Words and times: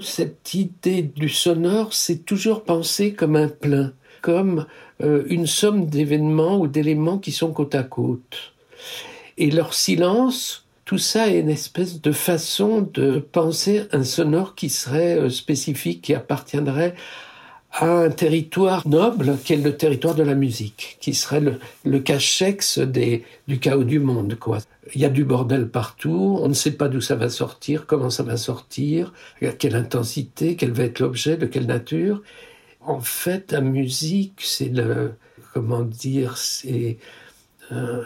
Cette 0.00 0.54
idée 0.54 1.02
du 1.02 1.28
sonore, 1.28 1.94
c'est 1.94 2.24
toujours 2.24 2.64
pensé 2.64 3.12
comme 3.12 3.36
un 3.36 3.46
plein, 3.46 3.92
comme 4.22 4.66
euh, 5.00 5.22
une 5.28 5.46
somme 5.46 5.86
d'événements 5.86 6.58
ou 6.58 6.66
d'éléments 6.66 7.18
qui 7.18 7.30
sont 7.30 7.52
côte 7.52 7.76
à 7.76 7.84
côte. 7.84 8.54
Et 9.38 9.52
leur 9.52 9.72
silence, 9.72 10.66
tout 10.84 10.98
ça 10.98 11.28
est 11.28 11.38
une 11.38 11.48
espèce 11.48 12.00
de 12.00 12.10
façon 12.10 12.90
de 12.92 13.20
penser 13.20 13.84
un 13.92 14.02
sonore 14.02 14.56
qui 14.56 14.68
serait 14.68 15.16
euh, 15.16 15.30
spécifique, 15.30 16.02
qui 16.02 16.14
appartiendrait 16.14 16.96
à 17.70 17.86
un 17.86 18.10
territoire 18.10 18.88
noble 18.88 19.38
qui 19.44 19.52
est 19.52 19.58
le 19.58 19.76
territoire 19.76 20.16
de 20.16 20.24
la 20.24 20.34
musique, 20.34 20.96
qui 21.00 21.14
serait 21.14 21.40
le, 21.40 21.60
le 21.84 22.00
cachex 22.00 22.80
du 22.80 23.60
chaos 23.60 23.84
du 23.84 24.00
monde. 24.00 24.36
Quoi. 24.40 24.58
Il 24.94 25.00
y 25.00 25.04
a 25.04 25.08
du 25.08 25.24
bordel 25.24 25.68
partout, 25.68 26.38
on 26.42 26.48
ne 26.48 26.54
sait 26.54 26.72
pas 26.72 26.88
d'où 26.88 27.00
ça 27.00 27.14
va 27.14 27.30
sortir, 27.30 27.86
comment 27.86 28.10
ça 28.10 28.22
va 28.22 28.36
sortir, 28.36 29.12
à 29.40 29.46
quelle 29.52 29.76
intensité, 29.76 30.56
quel 30.56 30.72
va 30.72 30.84
être 30.84 31.00
l'objet, 31.00 31.36
de 31.36 31.46
quelle 31.46 31.66
nature. 31.66 32.22
En 32.80 33.00
fait, 33.00 33.52
la 33.52 33.62
musique, 33.62 34.40
c'est 34.42 34.70
comment 35.54 35.82
dire, 35.82 36.36
c'est 36.36 36.98
euh, 37.72 38.02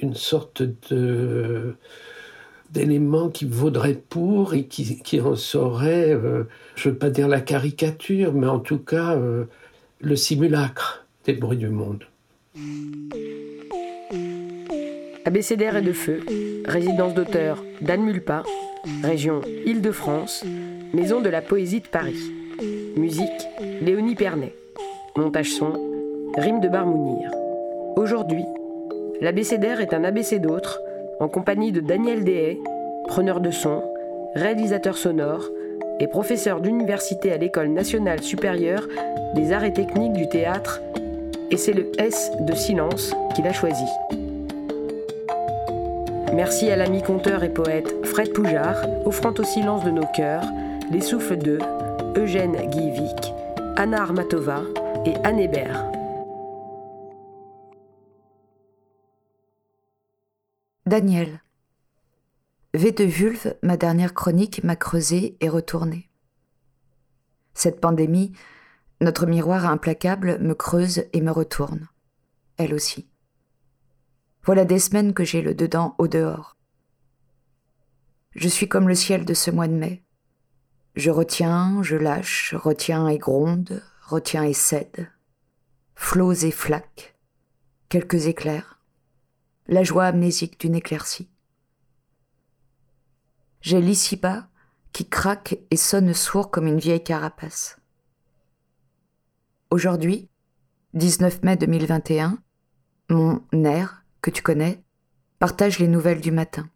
une 0.00 0.14
sorte 0.14 0.62
de 0.90 1.74
d'éléments 2.70 3.30
qui 3.30 3.44
vaudraient 3.44 3.94
pour 3.94 4.54
et 4.54 4.66
qui, 4.66 5.00
qui 5.00 5.20
en 5.20 5.36
seraient, 5.36 6.12
euh, 6.12 6.44
je 6.74 6.88
ne 6.88 6.92
veux 6.92 6.98
pas 6.98 7.10
dire 7.10 7.28
la 7.28 7.40
caricature, 7.40 8.34
mais 8.34 8.48
en 8.48 8.58
tout 8.58 8.78
cas 8.78 9.14
euh, 9.14 9.44
le 10.00 10.16
simulacre 10.16 11.06
des 11.24 11.34
bruits 11.34 11.56
du 11.56 11.68
monde. 11.68 12.04
Abécédaire 15.26 15.76
et 15.78 15.82
de 15.82 15.92
feu, 15.92 16.20
résidence 16.66 17.14
d'auteur 17.14 17.64
d'Anne 17.80 18.02
Mulpa, 18.02 18.42
région 19.02 19.40
Île-de-France, 19.64 20.44
maison 20.92 21.22
de 21.22 21.30
la 21.30 21.40
poésie 21.40 21.80
de 21.80 21.88
Paris. 21.88 22.30
Musique 22.96 23.30
Léonie 23.80 24.16
Pernet. 24.16 24.52
Montage 25.16 25.50
son 25.50 25.72
Rime 26.36 26.60
de 26.60 26.68
Barmounir. 26.68 27.30
Aujourd'hui, 27.96 28.44
l'abécédaire 29.22 29.80
est 29.80 29.94
un 29.94 30.04
abécé 30.04 30.40
d'autres 30.40 30.82
en 31.20 31.28
compagnie 31.28 31.72
de 31.72 31.80
Daniel 31.80 32.24
Dehay, 32.24 32.58
preneur 33.08 33.40
de 33.40 33.50
son, 33.50 33.82
réalisateur 34.34 34.98
sonore 34.98 35.48
et 36.00 36.06
professeur 36.06 36.60
d'université 36.60 37.32
à 37.32 37.38
l'École 37.38 37.68
nationale 37.68 38.22
supérieure 38.22 38.86
des 39.34 39.52
arts 39.52 39.64
et 39.64 39.72
techniques 39.72 40.12
du 40.12 40.28
théâtre, 40.28 40.82
et 41.50 41.56
c'est 41.56 41.72
le 41.72 41.90
S 41.98 42.30
de 42.40 42.54
silence 42.54 43.14
qu'il 43.34 43.46
a 43.46 43.52
choisi. 43.52 43.84
Merci 46.34 46.68
à 46.68 46.74
l'ami 46.74 47.00
conteur 47.00 47.44
et 47.44 47.54
poète 47.54 47.94
Fred 48.04 48.32
Poujard, 48.32 48.88
offrant 49.06 49.32
au 49.38 49.44
silence 49.44 49.84
de 49.84 49.92
nos 49.92 50.06
cœurs 50.06 50.44
les 50.90 51.00
souffles 51.00 51.38
de 51.38 51.60
Eugène 52.16 52.56
Guivic, 52.70 53.32
Anna 53.76 54.02
Armatova 54.02 54.62
et 55.06 55.14
Anne 55.22 55.38
Hébert. 55.38 55.86
Daniel. 60.86 61.40
V 62.74 62.90
de 62.90 63.04
vulve, 63.04 63.54
ma 63.62 63.76
dernière 63.76 64.12
chronique 64.12 64.64
m'a 64.64 64.74
creusé 64.74 65.36
et 65.40 65.48
retourné. 65.48 66.10
Cette 67.54 67.80
pandémie, 67.80 68.32
notre 69.00 69.26
miroir 69.26 69.66
implacable 69.66 70.38
me 70.40 70.54
creuse 70.54 71.04
et 71.12 71.20
me 71.20 71.30
retourne. 71.30 71.86
Elle 72.56 72.74
aussi. 72.74 73.08
Voilà 74.44 74.64
des 74.64 74.78
semaines 74.78 75.14
que 75.14 75.24
j'ai 75.24 75.42
le 75.42 75.54
dedans 75.54 75.94
au 75.98 76.08
dehors. 76.08 76.56
Je 78.34 78.48
suis 78.48 78.68
comme 78.68 78.88
le 78.88 78.94
ciel 78.94 79.24
de 79.24 79.34
ce 79.34 79.50
mois 79.50 79.68
de 79.68 79.74
mai. 79.74 80.02
Je 80.96 81.10
retiens, 81.10 81.82
je 81.82 81.96
lâche, 81.96 82.54
retiens 82.54 83.08
et 83.08 83.18
gronde, 83.18 83.82
retiens 84.02 84.44
et 84.44 84.52
cède. 84.52 85.10
Flots 85.94 86.32
et 86.32 86.50
flaques, 86.50 87.16
quelques 87.88 88.26
éclairs 88.26 88.74
la 89.66 89.82
joie 89.82 90.04
amnésique 90.04 90.60
d'une 90.60 90.74
éclaircie. 90.74 91.28
J'ai 93.60 93.80
l'ici-bas 93.80 94.48
qui 94.92 95.08
craque 95.08 95.58
et 95.70 95.76
sonne 95.76 96.12
sourd 96.12 96.50
comme 96.50 96.66
une 96.66 96.78
vieille 96.78 97.02
carapace. 97.02 97.78
Aujourd'hui, 99.70 100.28
19 100.92 101.42
mai 101.42 101.56
2021, 101.56 102.38
mon 103.08 103.42
air, 103.64 104.03
que 104.24 104.30
tu 104.30 104.40
connais, 104.40 104.82
partage 105.38 105.78
les 105.78 105.86
nouvelles 105.86 106.22
du 106.22 106.32
matin. 106.32 106.66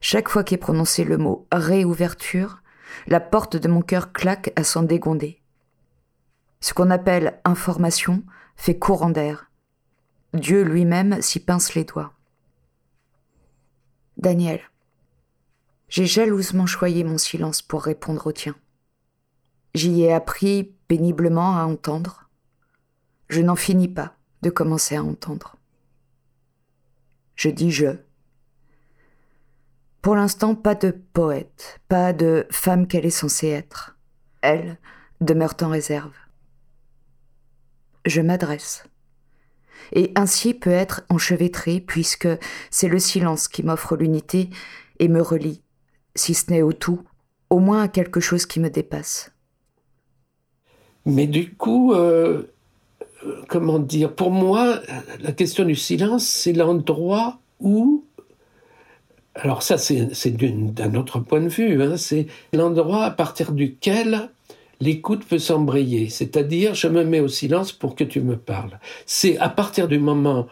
Chaque 0.00 0.28
fois 0.28 0.42
qu'est 0.42 0.56
prononcé 0.56 1.04
le 1.04 1.16
mot 1.16 1.46
réouverture, 1.52 2.60
la 3.06 3.20
porte 3.20 3.54
de 3.54 3.68
mon 3.68 3.82
cœur 3.82 4.12
claque 4.12 4.52
à 4.56 4.64
s'en 4.64 4.82
dégonder. 4.82 5.40
Ce 6.58 6.74
qu'on 6.74 6.90
appelle 6.90 7.40
information 7.44 8.24
fait 8.56 8.76
courant 8.76 9.10
d'air, 9.10 9.48
Dieu 10.34 10.64
lui-même 10.64 11.22
s'y 11.22 11.38
pince 11.38 11.76
les 11.76 11.84
doigts. 11.84 12.12
Daniel, 14.16 14.60
j'ai 15.88 16.06
jalousement 16.06 16.66
choyé 16.66 17.04
mon 17.04 17.18
silence 17.18 17.62
pour 17.62 17.84
répondre 17.84 18.26
au 18.26 18.32
tien. 18.32 18.56
J'y 19.72 20.02
ai 20.02 20.12
appris 20.12 20.74
péniblement 20.88 21.56
à 21.56 21.62
entendre. 21.62 22.28
Je 23.28 23.40
n'en 23.40 23.54
finis 23.54 23.86
pas 23.86 24.16
de 24.42 24.50
commencer 24.50 24.96
à 24.96 25.04
entendre. 25.04 25.57
Je 27.38 27.48
dis 27.48 27.70
je. 27.70 27.86
Pour 30.02 30.16
l'instant, 30.16 30.56
pas 30.56 30.74
de 30.74 30.90
poète, 30.90 31.80
pas 31.88 32.12
de 32.12 32.46
femme 32.50 32.88
qu'elle 32.88 33.06
est 33.06 33.10
censée 33.10 33.48
être. 33.48 33.96
Elle 34.42 34.76
demeure 35.20 35.54
en 35.62 35.68
réserve. 35.68 36.12
Je 38.04 38.20
m'adresse 38.20 38.84
et 39.92 40.10
ainsi 40.16 40.52
peut 40.52 40.70
être 40.70 41.02
enchevêtré 41.08 41.80
puisque 41.80 42.28
c'est 42.70 42.88
le 42.88 42.98
silence 42.98 43.46
qui 43.46 43.62
m'offre 43.62 43.96
l'unité 43.96 44.50
et 44.98 45.08
me 45.08 45.22
relie, 45.22 45.62
si 46.16 46.34
ce 46.34 46.50
n'est 46.50 46.62
au 46.62 46.72
tout, 46.72 47.02
au 47.50 47.60
moins 47.60 47.82
à 47.82 47.88
quelque 47.88 48.20
chose 48.20 48.46
qui 48.46 48.58
me 48.58 48.68
dépasse. 48.68 49.32
Mais 51.06 51.28
du 51.28 51.54
coup, 51.54 51.94
euh, 51.94 52.52
comment 53.48 53.78
dire, 53.78 54.12
pour 54.12 54.30
moi, 54.30 54.80
la 55.20 55.32
question 55.32 55.64
du 55.64 55.74
silence, 55.74 56.26
c'est 56.26 56.52
l'endroit 56.52 57.38
où 57.60 58.04
alors 59.40 59.62
ça, 59.62 59.78
c'est 59.78 60.30
d'un 60.36 60.94
autre 60.94 61.20
point 61.20 61.40
de 61.40 61.48
vue. 61.48 61.80
Hein, 61.80 61.96
c'est 61.96 62.26
l'endroit 62.52 63.04
à 63.04 63.10
partir 63.10 63.52
duquel 63.52 64.30
l'écoute 64.80 65.24
peut 65.24 65.38
s'embrayer, 65.38 66.08
c'est-à-dire 66.08 66.74
je 66.74 66.88
me 66.88 67.04
mets 67.04 67.20
au 67.20 67.28
silence 67.28 67.72
pour 67.72 67.94
que 67.94 68.04
tu 68.04 68.20
me 68.20 68.36
parles. 68.36 68.78
C'est 69.06 69.38
à 69.38 69.48
partir 69.48 69.88
du 69.88 69.98
moment 69.98 70.46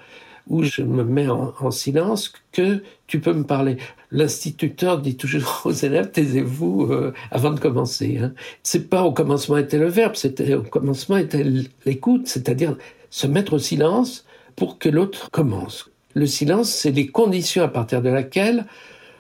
où 0.49 0.63
je 0.63 0.83
me 0.83 1.05
mets 1.05 1.29
en, 1.29 1.71
silence 1.71 2.33
que 2.53 2.83
tu 3.07 3.21
peux 3.21 3.33
me 3.33 3.45
parler. 3.45 3.77
L'instituteur 4.11 5.01
dit 5.01 5.17
toujours 5.17 5.63
aux 5.65 5.73
élèves 5.73 6.11
taisez-vous 6.11 6.89
euh, 6.91 7.13
avant 7.31 7.51
de 7.51 7.61
commencer. 7.61 8.19
Hein. 8.19 8.33
C'est 8.63 8.89
pas 8.89 9.03
au 9.03 9.13
commencement 9.13 9.59
était 9.59 9.79
le 9.79 9.89
verbe, 9.89 10.15
c'était 10.15 10.55
au 10.55 10.63
commencement 10.63 11.17
était 11.17 11.45
l'écoute, 11.85 12.29
c'est-à-dire 12.29 12.77
se 13.11 13.27
mettre 13.27 13.55
au 13.55 13.59
silence 13.59 14.25
pour 14.55 14.79
que 14.79 14.89
l'autre 14.89 15.31
commence. 15.31 15.91
Le 16.15 16.27
silence, 16.27 16.71
c'est 16.71 16.93
les 16.93 17.09
conditions 17.09 17.63
à 17.63 17.69
partir 17.69 18.01
de 18.01 18.09
laquelle 18.09 18.67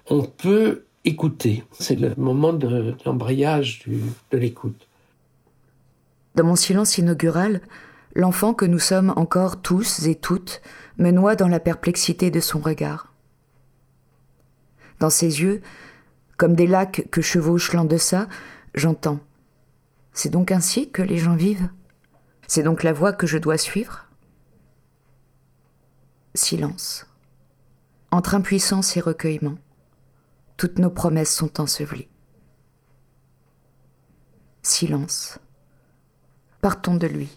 on 0.08 0.22
peut 0.22 0.84
écouter. 1.04 1.64
C'est 1.72 1.98
le 1.98 2.14
moment 2.16 2.52
de 2.52 2.94
l'embrayage 3.04 3.84
de 4.30 4.38
l'écoute. 4.38 4.86
Dans 6.34 6.44
mon 6.44 6.56
silence 6.56 6.98
inaugural, 6.98 7.60
l'enfant 8.14 8.54
que 8.54 8.64
nous 8.64 8.78
sommes 8.78 9.12
encore 9.16 9.60
tous 9.60 10.06
et 10.06 10.14
toutes 10.14 10.60
me 10.98 11.10
noie 11.10 11.36
dans 11.36 11.48
la 11.48 11.60
perplexité 11.60 12.30
de 12.30 12.40
son 12.40 12.58
regard. 12.58 13.12
Dans 14.98 15.10
ses 15.10 15.40
yeux, 15.42 15.62
comme 16.36 16.54
des 16.54 16.66
lacs 16.66 17.08
que 17.10 17.20
chevauche 17.20 17.72
l'en 17.72 17.84
deçà, 17.84 18.28
j'entends. 18.74 19.20
C'est 20.12 20.30
donc 20.30 20.50
ainsi 20.50 20.90
que 20.90 21.02
les 21.02 21.18
gens 21.18 21.36
vivent 21.36 21.68
C'est 22.46 22.62
donc 22.62 22.82
la 22.82 22.92
voie 22.92 23.12
que 23.12 23.26
je 23.26 23.38
dois 23.38 23.58
suivre 23.58 24.06
Silence. 26.34 27.06
Entre 28.10 28.34
impuissance 28.34 28.96
et 28.96 29.00
recueillement, 29.00 29.58
toutes 30.56 30.78
nos 30.78 30.90
promesses 30.90 31.34
sont 31.34 31.60
ensevelies. 31.60 32.08
Silence 34.62 35.38
partons 36.66 36.96
de 36.96 37.06
lui. 37.06 37.28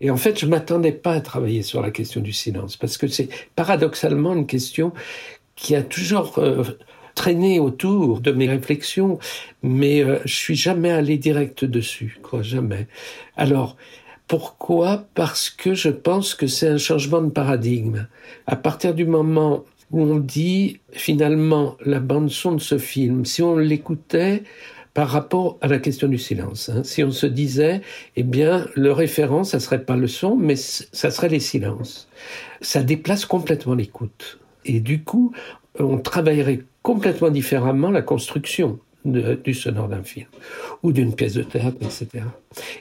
Et 0.00 0.10
en 0.10 0.16
fait, 0.16 0.38
je 0.38 0.46
m'attendais 0.46 0.92
pas 0.92 1.12
à 1.12 1.20
travailler 1.20 1.62
sur 1.62 1.80
la 1.80 1.92
question 1.92 2.20
du 2.20 2.32
silence, 2.32 2.76
parce 2.76 2.98
que 2.98 3.06
c'est 3.06 3.28
paradoxalement 3.54 4.34
une 4.34 4.46
question 4.46 4.92
qui 5.54 5.76
a 5.76 5.82
toujours 5.82 6.38
euh, 6.38 6.64
traîné 7.14 7.60
autour 7.60 8.20
de 8.20 8.32
mes 8.32 8.48
réflexions, 8.48 9.20
mais 9.62 10.02
euh, 10.02 10.18
je 10.24 10.34
suis 10.34 10.56
jamais 10.56 10.90
allé 10.90 11.18
direct 11.18 11.64
dessus, 11.64 12.18
quoi, 12.20 12.42
jamais. 12.42 12.88
Alors, 13.36 13.76
pourquoi? 14.26 15.04
Parce 15.14 15.50
que 15.50 15.74
je 15.74 15.90
pense 15.90 16.34
que 16.34 16.48
c'est 16.48 16.68
un 16.68 16.78
changement 16.78 17.22
de 17.22 17.30
paradigme. 17.30 18.08
À 18.46 18.56
partir 18.56 18.94
du 18.94 19.04
moment 19.04 19.64
où 19.92 20.00
on 20.00 20.16
dit 20.16 20.80
finalement 20.90 21.76
la 21.84 22.00
bande 22.00 22.30
son 22.30 22.52
de 22.52 22.60
ce 22.60 22.78
film, 22.78 23.24
si 23.24 23.42
on 23.42 23.56
l'écoutait 23.56 24.42
par 24.94 25.08
rapport 25.08 25.58
à 25.62 25.68
la 25.68 25.78
question 25.78 26.08
du 26.08 26.18
silence, 26.18 26.68
hein, 26.68 26.82
si 26.84 27.02
on 27.02 27.10
se 27.10 27.26
disait, 27.26 27.80
eh 28.16 28.22
bien, 28.22 28.66
le 28.74 28.92
référent, 28.92 29.42
ça 29.42 29.58
serait 29.58 29.84
pas 29.84 29.96
le 29.96 30.06
son, 30.06 30.36
mais 30.36 30.56
ça 30.56 31.10
serait 31.10 31.30
les 31.30 31.40
silences. 31.40 32.08
Ça 32.60 32.82
déplace 32.82 33.24
complètement 33.24 33.74
l'écoute. 33.74 34.38
Et 34.64 34.80
du 34.80 35.02
coup, 35.02 35.32
on 35.78 35.98
travaillerait 35.98 36.60
complètement 36.82 37.30
différemment 37.30 37.90
la 37.90 38.02
construction 38.02 38.78
du 39.04 39.54
sonore 39.54 39.88
d'un 39.88 40.04
film 40.04 40.26
ou 40.82 40.92
d'une 40.92 41.14
pièce 41.14 41.34
de 41.34 41.42
théâtre, 41.42 41.76
etc. 41.80 42.24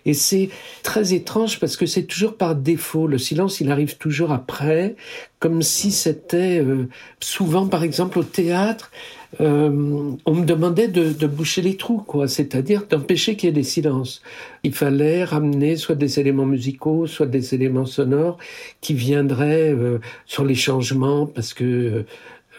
Et 0.05 0.13
c'est 0.13 0.49
très 0.83 1.13
étrange 1.13 1.59
parce 1.59 1.77
que 1.77 1.87
c'est 1.87 2.03
toujours 2.03 2.37
par 2.37 2.55
défaut. 2.55 3.07
Le 3.07 3.17
silence, 3.17 3.59
il 3.59 3.71
arrive 3.71 3.97
toujours 3.97 4.31
après, 4.31 4.95
comme 5.39 5.63
si 5.63 5.91
c'était 5.91 6.59
euh, 6.59 6.87
souvent, 7.19 7.67
par 7.67 7.83
exemple, 7.83 8.19
au 8.19 8.23
théâtre, 8.23 8.91
euh, 9.39 10.11
on 10.25 10.35
me 10.35 10.45
demandait 10.45 10.89
de, 10.89 11.13
de, 11.13 11.27
boucher 11.27 11.61
les 11.61 11.77
trous, 11.77 11.99
quoi, 11.99 12.27
c'est-à-dire 12.27 12.85
d'empêcher 12.87 13.35
qu'il 13.35 13.47
y 13.47 13.49
ait 13.49 13.55
des 13.55 13.63
silences. 13.63 14.21
Il 14.63 14.73
fallait 14.73 15.23
ramener 15.23 15.77
soit 15.77 15.95
des 15.95 16.19
éléments 16.19 16.45
musicaux, 16.45 17.07
soit 17.07 17.27
des 17.27 17.55
éléments 17.55 17.85
sonores 17.85 18.37
qui 18.81 18.93
viendraient 18.93 19.71
euh, 19.71 19.99
sur 20.25 20.43
les 20.43 20.55
changements, 20.55 21.27
parce 21.27 21.53
que 21.53 22.05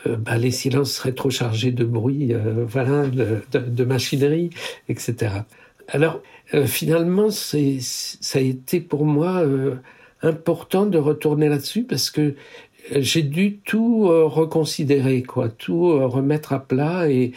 euh, 0.06 0.16
bah, 0.16 0.38
les 0.38 0.50
silences 0.50 0.92
seraient 0.92 1.12
trop 1.12 1.30
chargés 1.30 1.72
de 1.72 1.84
bruit, 1.84 2.32
voilà, 2.66 3.06
de, 3.06 3.84
machinerie, 3.84 4.50
etc. 4.88 5.32
Alors 5.88 6.22
finalement, 6.66 7.30
ça 7.30 7.58
a 7.58 8.40
été 8.40 8.80
pour 8.80 9.04
moi 9.04 9.44
important 10.22 10.86
de 10.86 10.98
retourner 10.98 11.48
là-dessus 11.48 11.84
parce 11.84 12.10
que 12.10 12.34
j'ai 12.90 13.22
dû 13.22 13.58
tout 13.58 14.06
reconsidérer, 14.28 15.22
quoi, 15.22 15.48
tout 15.48 16.08
remettre 16.08 16.52
à 16.52 16.60
plat 16.60 17.08
et, 17.08 17.32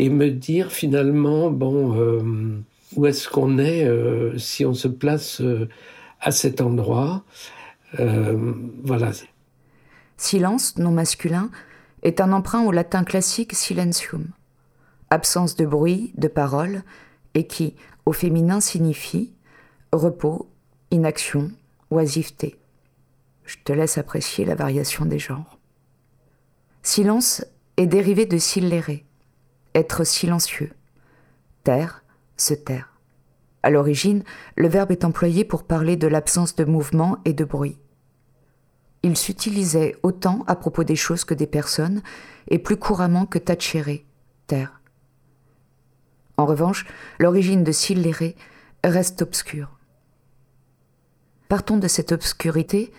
me 0.00 0.28
dire 0.28 0.72
finalement, 0.72 1.50
bon, 1.50 2.62
où 2.96 3.06
est-ce 3.06 3.28
qu'on 3.28 3.58
est, 3.58 3.88
si 4.38 4.66
on 4.66 4.74
se 4.74 4.88
place 4.88 5.42
à 6.20 6.30
cet 6.30 6.60
endroit. 6.60 7.24
voilà. 7.98 9.12
Silence 10.16 10.76
non 10.76 10.92
masculin 10.92 11.50
est 12.02 12.20
un 12.20 12.32
emprunt 12.32 12.62
au 12.62 12.72
latin 12.72 13.04
classique 13.04 13.54
silentium, 13.54 14.28
absence 15.10 15.56
de 15.56 15.64
bruit, 15.64 16.12
de 16.16 16.28
parole, 16.28 16.82
et 17.34 17.46
qui, 17.46 17.74
au 18.06 18.12
féminin, 18.12 18.60
signifie 18.60 19.32
repos, 19.92 20.48
inaction, 20.90 21.50
oisiveté. 21.90 22.56
Je 23.52 23.58
te 23.64 23.72
laisse 23.72 23.98
apprécier 23.98 24.44
la 24.44 24.54
variation 24.54 25.04
des 25.04 25.18
genres. 25.18 25.58
Silence 26.82 27.44
est 27.76 27.86
dérivé 27.86 28.26
de 28.26 28.38
silere, 28.38 29.00
être 29.74 30.04
silencieux. 30.04 30.72
Taire, 31.64 32.04
se 32.36 32.54
taire. 32.54 32.92
À 33.62 33.70
l'origine, 33.70 34.24
le 34.56 34.68
verbe 34.68 34.90
est 34.90 35.04
employé 35.04 35.44
pour 35.44 35.64
parler 35.64 35.96
de 35.96 36.08
l'absence 36.08 36.56
de 36.56 36.64
mouvement 36.64 37.18
et 37.24 37.32
de 37.32 37.44
bruit 37.44 37.78
il 39.02 39.16
s'utilisait 39.16 39.96
autant 40.02 40.44
à 40.46 40.56
propos 40.56 40.84
des 40.84 40.96
choses 40.96 41.24
que 41.24 41.34
des 41.34 41.46
personnes, 41.46 42.02
et 42.48 42.58
plus 42.58 42.76
couramment 42.76 43.26
que 43.26 43.38
tachere, 43.38 44.04
terre. 44.46 44.80
En 46.36 46.46
revanche, 46.46 46.86
l'origine 47.18 47.64
de 47.64 47.72
sillere 47.72 48.34
reste 48.84 49.22
obscure. 49.22 49.78
Partons 51.48 51.76
de 51.76 51.88
cette 51.88 52.12
obscurité, 52.12 52.92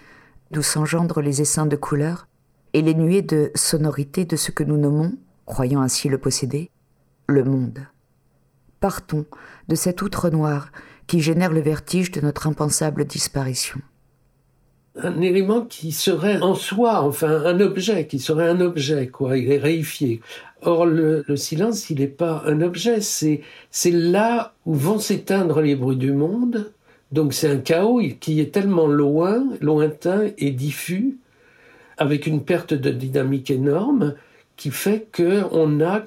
d'où 0.53 0.61
s'engendrent 0.61 1.21
les 1.21 1.41
essaims 1.41 1.65
de 1.65 1.75
couleurs 1.75 2.27
et 2.71 2.81
les 2.81 2.93
nuées 2.93 3.21
de 3.21 3.51
sonorité 3.55 4.23
de 4.23 4.37
ce 4.37 4.51
que 4.51 4.63
nous 4.63 4.77
nommons, 4.77 5.17
croyant 5.45 5.81
ainsi 5.81 6.07
le 6.07 6.17
posséder, 6.17 6.69
le 7.27 7.43
monde. 7.43 7.85
Partons 8.79 9.25
de 9.67 9.75
cet 9.75 10.01
outre 10.01 10.29
noir 10.29 10.71
qui 11.07 11.19
génère 11.19 11.51
le 11.51 11.61
vertige 11.61 12.11
de 12.11 12.21
notre 12.21 12.47
impensable 12.47 13.05
disparition 13.05 13.81
un 15.01 15.21
élément 15.21 15.61
qui 15.61 15.91
serait 15.91 16.39
en 16.41 16.53
soi, 16.53 17.01
enfin 17.01 17.43
un 17.45 17.59
objet, 17.61 18.05
qui 18.05 18.19
serait 18.19 18.47
un 18.47 18.61
objet, 18.61 19.07
quoi. 19.07 19.37
Il 19.37 19.51
est 19.51 19.57
réifié. 19.57 20.21
Or, 20.61 20.85
le, 20.85 21.25
silence, 21.35 21.89
il 21.89 21.99
n'est 21.99 22.07
pas 22.07 22.43
un 22.45 22.61
objet, 22.61 22.99
c'est 23.01 23.41
là 23.91 24.53
où 24.65 24.75
vont 24.75 24.99
s'éteindre 24.99 25.61
les 25.61 25.75
bruits 25.75 25.97
du 25.97 26.13
monde. 26.13 26.71
Donc 27.13 27.35
c'est 27.35 27.47
un 27.47 27.59
chaos 27.59 28.01
qui 28.19 28.39
est 28.39 28.51
tellement 28.51 28.87
loin, 28.87 29.45
lointain 29.61 30.31
et 30.39 30.49
diffus, 30.49 31.19
avec 31.99 32.25
une 32.25 32.43
perte 32.43 32.73
de 32.73 32.89
dynamique 32.89 33.51
énorme, 33.51 34.15
qui 34.57 34.71
fait 34.71 35.07
que 35.11 35.43
on 35.51 35.79
a 35.79 36.05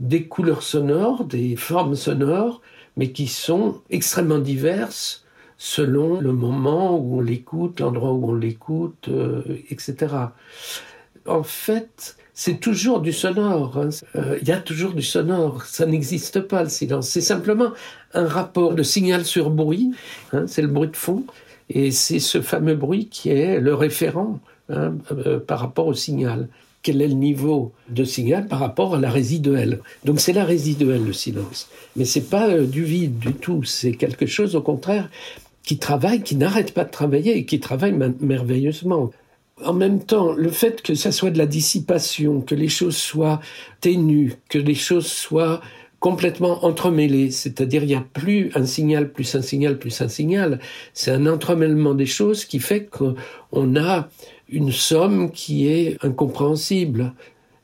des 0.00 0.24
couleurs 0.24 0.64
sonores, 0.64 1.24
des 1.24 1.54
formes 1.54 1.94
sonores, 1.94 2.62
mais 2.96 3.12
qui 3.12 3.28
sont 3.28 3.80
extrêmement 3.90 4.40
diverses 4.40 5.24
selon 5.56 6.20
le 6.20 6.32
moment 6.32 6.98
où 6.98 7.18
on 7.18 7.20
l'écoute, 7.20 7.78
l'endroit 7.78 8.12
où 8.12 8.30
on 8.30 8.34
l'écoute, 8.34 9.06
euh, 9.06 9.42
etc. 9.70 10.16
En 11.26 11.44
fait, 11.44 12.16
c'est 12.42 12.58
toujours 12.58 13.02
du 13.02 13.12
sonore. 13.12 13.76
Hein. 13.76 13.90
Euh, 14.16 14.38
il 14.40 14.48
y 14.48 14.50
a 14.50 14.56
toujours 14.56 14.94
du 14.94 15.02
sonore. 15.02 15.64
Ça 15.64 15.84
n'existe 15.84 16.40
pas 16.40 16.62
le 16.62 16.70
silence. 16.70 17.10
C'est 17.10 17.20
simplement 17.20 17.72
un 18.14 18.26
rapport 18.26 18.74
de 18.74 18.82
signal 18.82 19.26
sur 19.26 19.50
bruit. 19.50 19.90
Hein, 20.32 20.46
c'est 20.46 20.62
le 20.62 20.68
bruit 20.68 20.88
de 20.88 20.96
fond. 20.96 21.24
Et 21.68 21.90
c'est 21.90 22.18
ce 22.18 22.40
fameux 22.40 22.76
bruit 22.76 23.08
qui 23.10 23.28
est 23.28 23.60
le 23.60 23.74
référent 23.74 24.40
hein, 24.70 24.94
euh, 25.12 25.38
par 25.38 25.60
rapport 25.60 25.86
au 25.86 25.92
signal. 25.92 26.48
Quel 26.82 27.02
est 27.02 27.08
le 27.08 27.14
niveau 27.14 27.72
de 27.90 28.04
signal 28.04 28.46
par 28.46 28.60
rapport 28.60 28.94
à 28.94 28.98
la 28.98 29.10
résiduelle? 29.10 29.80
Donc 30.06 30.18
c'est 30.18 30.32
la 30.32 30.46
résiduelle 30.46 31.04
le 31.04 31.12
silence, 31.12 31.68
mais 31.94 32.06
c'est 32.06 32.30
pas 32.30 32.56
du 32.56 32.84
vide 32.84 33.18
du 33.18 33.34
tout. 33.34 33.64
C'est 33.64 33.92
quelque 33.92 34.24
chose 34.24 34.56
au 34.56 34.62
contraire 34.62 35.10
qui 35.62 35.76
travaille, 35.76 36.22
qui 36.22 36.36
n'arrête 36.36 36.72
pas 36.72 36.84
de 36.84 36.90
travailler 36.90 37.36
et 37.36 37.44
qui 37.44 37.60
travaille 37.60 37.92
merveilleusement. 37.92 39.10
En 39.64 39.72
même 39.72 40.02
temps, 40.04 40.32
le 40.32 40.50
fait 40.50 40.82
que 40.82 40.94
ça 40.94 41.12
soit 41.12 41.30
de 41.30 41.38
la 41.38 41.46
dissipation, 41.46 42.40
que 42.40 42.54
les 42.54 42.68
choses 42.68 42.96
soient 42.96 43.40
ténues, 43.80 44.34
que 44.48 44.58
les 44.58 44.74
choses 44.74 45.06
soient 45.06 45.60
complètement 45.98 46.64
entremêlées, 46.64 47.30
c'est-à-dire 47.30 47.82
il 47.82 47.88
n'y 47.88 47.94
a 47.94 48.00
plus 48.00 48.50
un 48.54 48.64
signal 48.64 49.12
plus 49.12 49.34
un 49.34 49.42
signal 49.42 49.78
plus 49.78 50.00
un 50.00 50.08
signal, 50.08 50.58
c'est 50.94 51.10
un 51.10 51.26
entremêlement 51.26 51.94
des 51.94 52.06
choses 52.06 52.46
qui 52.46 52.58
fait 52.58 52.86
qu'on 52.86 53.76
a 53.76 54.08
une 54.48 54.72
somme 54.72 55.30
qui 55.30 55.68
est 55.68 56.02
incompréhensible. 56.02 57.12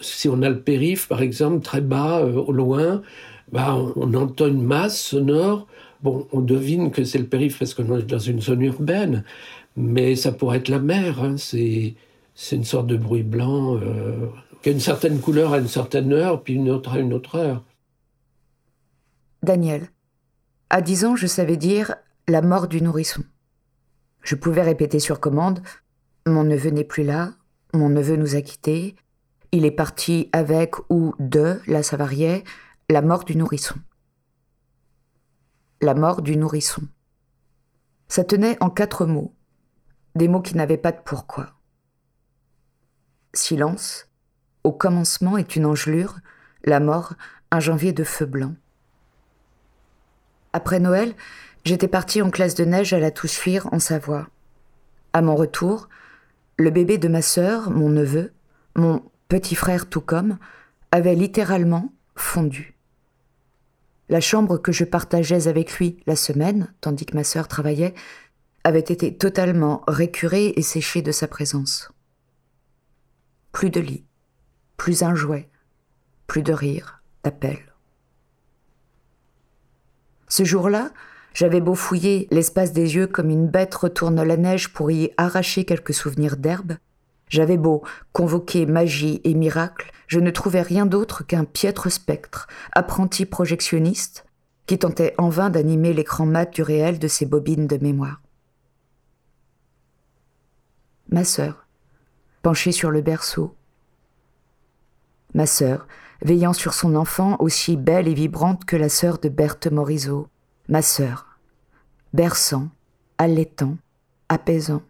Si 0.00 0.28
on 0.28 0.42
a 0.42 0.50
le 0.50 0.60
périph, 0.60 1.08
par 1.08 1.22
exemple, 1.22 1.64
très 1.64 1.80
bas, 1.80 2.20
euh, 2.20 2.34
au 2.34 2.52
loin, 2.52 3.02
bah, 3.50 3.74
on, 3.74 3.92
on 3.96 4.14
entend 4.14 4.48
une 4.48 4.62
masse 4.62 5.00
sonore 5.00 5.66
Bon, 6.02 6.26
on 6.32 6.40
devine 6.40 6.90
que 6.90 7.04
c'est 7.04 7.18
le 7.18 7.26
périph' 7.26 7.58
parce 7.58 7.74
qu'on 7.74 7.98
est 7.98 8.02
dans 8.02 8.18
une 8.18 8.40
zone 8.40 8.62
urbaine, 8.62 9.24
mais 9.76 10.16
ça 10.16 10.32
pourrait 10.32 10.58
être 10.58 10.68
la 10.68 10.78
mer. 10.78 11.22
Hein. 11.22 11.36
C'est, 11.36 11.94
une 12.52 12.64
sorte 12.64 12.86
de 12.86 12.96
bruit 12.96 13.22
blanc 13.22 13.76
euh, 13.76 14.28
qui 14.62 14.68
a 14.68 14.72
une 14.72 14.80
certaine 14.80 15.20
couleur 15.20 15.54
à 15.54 15.58
une 15.58 15.68
certaine 15.68 16.12
heure, 16.12 16.42
puis 16.42 16.54
une 16.54 16.70
autre 16.70 16.92
à 16.92 16.98
une 16.98 17.14
autre 17.14 17.36
heure. 17.36 17.64
Daniel. 19.42 19.88
À 20.68 20.82
dix 20.82 21.04
ans, 21.04 21.16
je 21.16 21.26
savais 21.26 21.56
dire 21.56 21.94
la 22.28 22.42
mort 22.42 22.68
du 22.68 22.82
nourrisson. 22.82 23.22
Je 24.22 24.34
pouvais 24.34 24.62
répéter 24.62 24.98
sur 24.98 25.20
commande 25.20 25.62
Mon 26.26 26.42
neveu 26.42 26.70
n'est 26.70 26.84
plus 26.84 27.04
là, 27.04 27.34
mon 27.72 27.88
neveu 27.88 28.16
nous 28.16 28.34
a 28.34 28.42
quittés, 28.42 28.96
il 29.52 29.64
est 29.64 29.70
parti 29.70 30.28
avec 30.32 30.74
ou 30.90 31.14
de, 31.20 31.60
la 31.66 31.82
Savariée, 31.82 32.42
la 32.90 33.02
mort 33.02 33.24
du 33.24 33.36
nourrisson 33.36 33.76
la 35.80 35.94
mort 35.94 36.22
du 36.22 36.36
nourrisson. 36.36 36.82
Ça 38.08 38.24
tenait 38.24 38.56
en 38.62 38.70
quatre 38.70 39.06
mots, 39.06 39.34
des 40.14 40.28
mots 40.28 40.40
qui 40.40 40.56
n'avaient 40.56 40.78
pas 40.78 40.92
de 40.92 41.00
pourquoi. 41.04 41.54
Silence, 43.34 44.08
au 44.64 44.72
commencement 44.72 45.36
est 45.36 45.56
une 45.56 45.66
engelure, 45.66 46.18
la 46.64 46.80
mort, 46.80 47.14
un 47.50 47.60
janvier 47.60 47.92
de 47.92 48.04
feu 48.04 48.26
blanc. 48.26 48.54
Après 50.52 50.80
Noël, 50.80 51.14
j'étais 51.64 51.88
partie 51.88 52.22
en 52.22 52.30
classe 52.30 52.54
de 52.54 52.64
neige 52.64 52.92
à 52.92 52.98
la 52.98 53.10
Toussuire 53.10 53.68
en 53.72 53.78
Savoie. 53.78 54.28
À 55.12 55.20
mon 55.20 55.36
retour, 55.36 55.88
le 56.58 56.70
bébé 56.70 56.96
de 56.96 57.08
ma 57.08 57.22
sœur, 57.22 57.70
mon 57.70 57.90
neveu, 57.90 58.32
mon 58.74 59.02
petit 59.28 59.54
frère 59.54 59.88
tout 59.88 60.00
comme, 60.00 60.38
avait 60.90 61.14
littéralement 61.14 61.92
fondu. 62.14 62.75
La 64.08 64.20
chambre 64.20 64.58
que 64.58 64.72
je 64.72 64.84
partageais 64.84 65.48
avec 65.48 65.78
lui 65.78 66.00
la 66.06 66.16
semaine, 66.16 66.72
tandis 66.80 67.06
que 67.06 67.16
ma 67.16 67.24
sœur 67.24 67.48
travaillait, 67.48 67.94
avait 68.62 68.80
été 68.80 69.16
totalement 69.16 69.82
récurée 69.88 70.52
et 70.56 70.62
séchée 70.62 71.02
de 71.02 71.12
sa 71.12 71.28
présence. 71.28 71.90
Plus 73.52 73.70
de 73.70 73.80
lit, 73.80 74.04
plus 74.76 75.02
un 75.02 75.14
jouet, 75.14 75.48
plus 76.26 76.42
de 76.42 76.52
rire, 76.52 77.02
d'appel. 77.24 77.58
Ce 80.28 80.44
jour-là, 80.44 80.90
j'avais 81.34 81.60
beau 81.60 81.74
fouiller 81.74 82.28
l'espace 82.30 82.72
des 82.72 82.94
yeux 82.94 83.06
comme 83.06 83.30
une 83.30 83.48
bête 83.48 83.74
retourne 83.74 84.22
la 84.22 84.36
neige 84.36 84.72
pour 84.72 84.90
y 84.90 85.12
arracher 85.16 85.64
quelques 85.64 85.94
souvenirs 85.94 86.36
d'herbe, 86.36 86.76
J'avais 87.28 87.56
beau 87.56 87.82
convoquer 88.12 88.66
magie 88.66 89.20
et 89.24 89.34
miracle, 89.34 89.90
je 90.06 90.20
ne 90.20 90.30
trouvais 90.30 90.62
rien 90.62 90.86
d'autre 90.86 91.24
qu'un 91.24 91.44
piètre 91.44 91.90
spectre, 91.90 92.46
apprenti 92.72 93.26
projectionniste, 93.26 94.24
qui 94.66 94.78
tentait 94.78 95.14
en 95.18 95.28
vain 95.28 95.50
d'animer 95.50 95.92
l'écran 95.92 96.26
mat 96.26 96.52
du 96.52 96.62
réel 96.62 96.98
de 96.98 97.08
ses 97.08 97.26
bobines 97.26 97.66
de 97.66 97.78
mémoire. 97.78 98.20
Ma 101.08 101.24
sœur, 101.24 101.66
penchée 102.42 102.72
sur 102.72 102.90
le 102.90 103.00
berceau. 103.00 103.54
Ma 105.34 105.46
sœur, 105.46 105.86
veillant 106.22 106.52
sur 106.52 106.74
son 106.74 106.94
enfant 106.94 107.36
aussi 107.40 107.76
belle 107.76 108.08
et 108.08 108.14
vibrante 108.14 108.64
que 108.64 108.76
la 108.76 108.88
sœur 108.88 109.18
de 109.18 109.28
Berthe 109.28 109.70
Morisot. 109.70 110.28
Ma 110.68 110.82
sœur, 110.82 111.38
berçant, 112.12 112.68
allaitant, 113.18 113.76
apaisant 114.28 114.82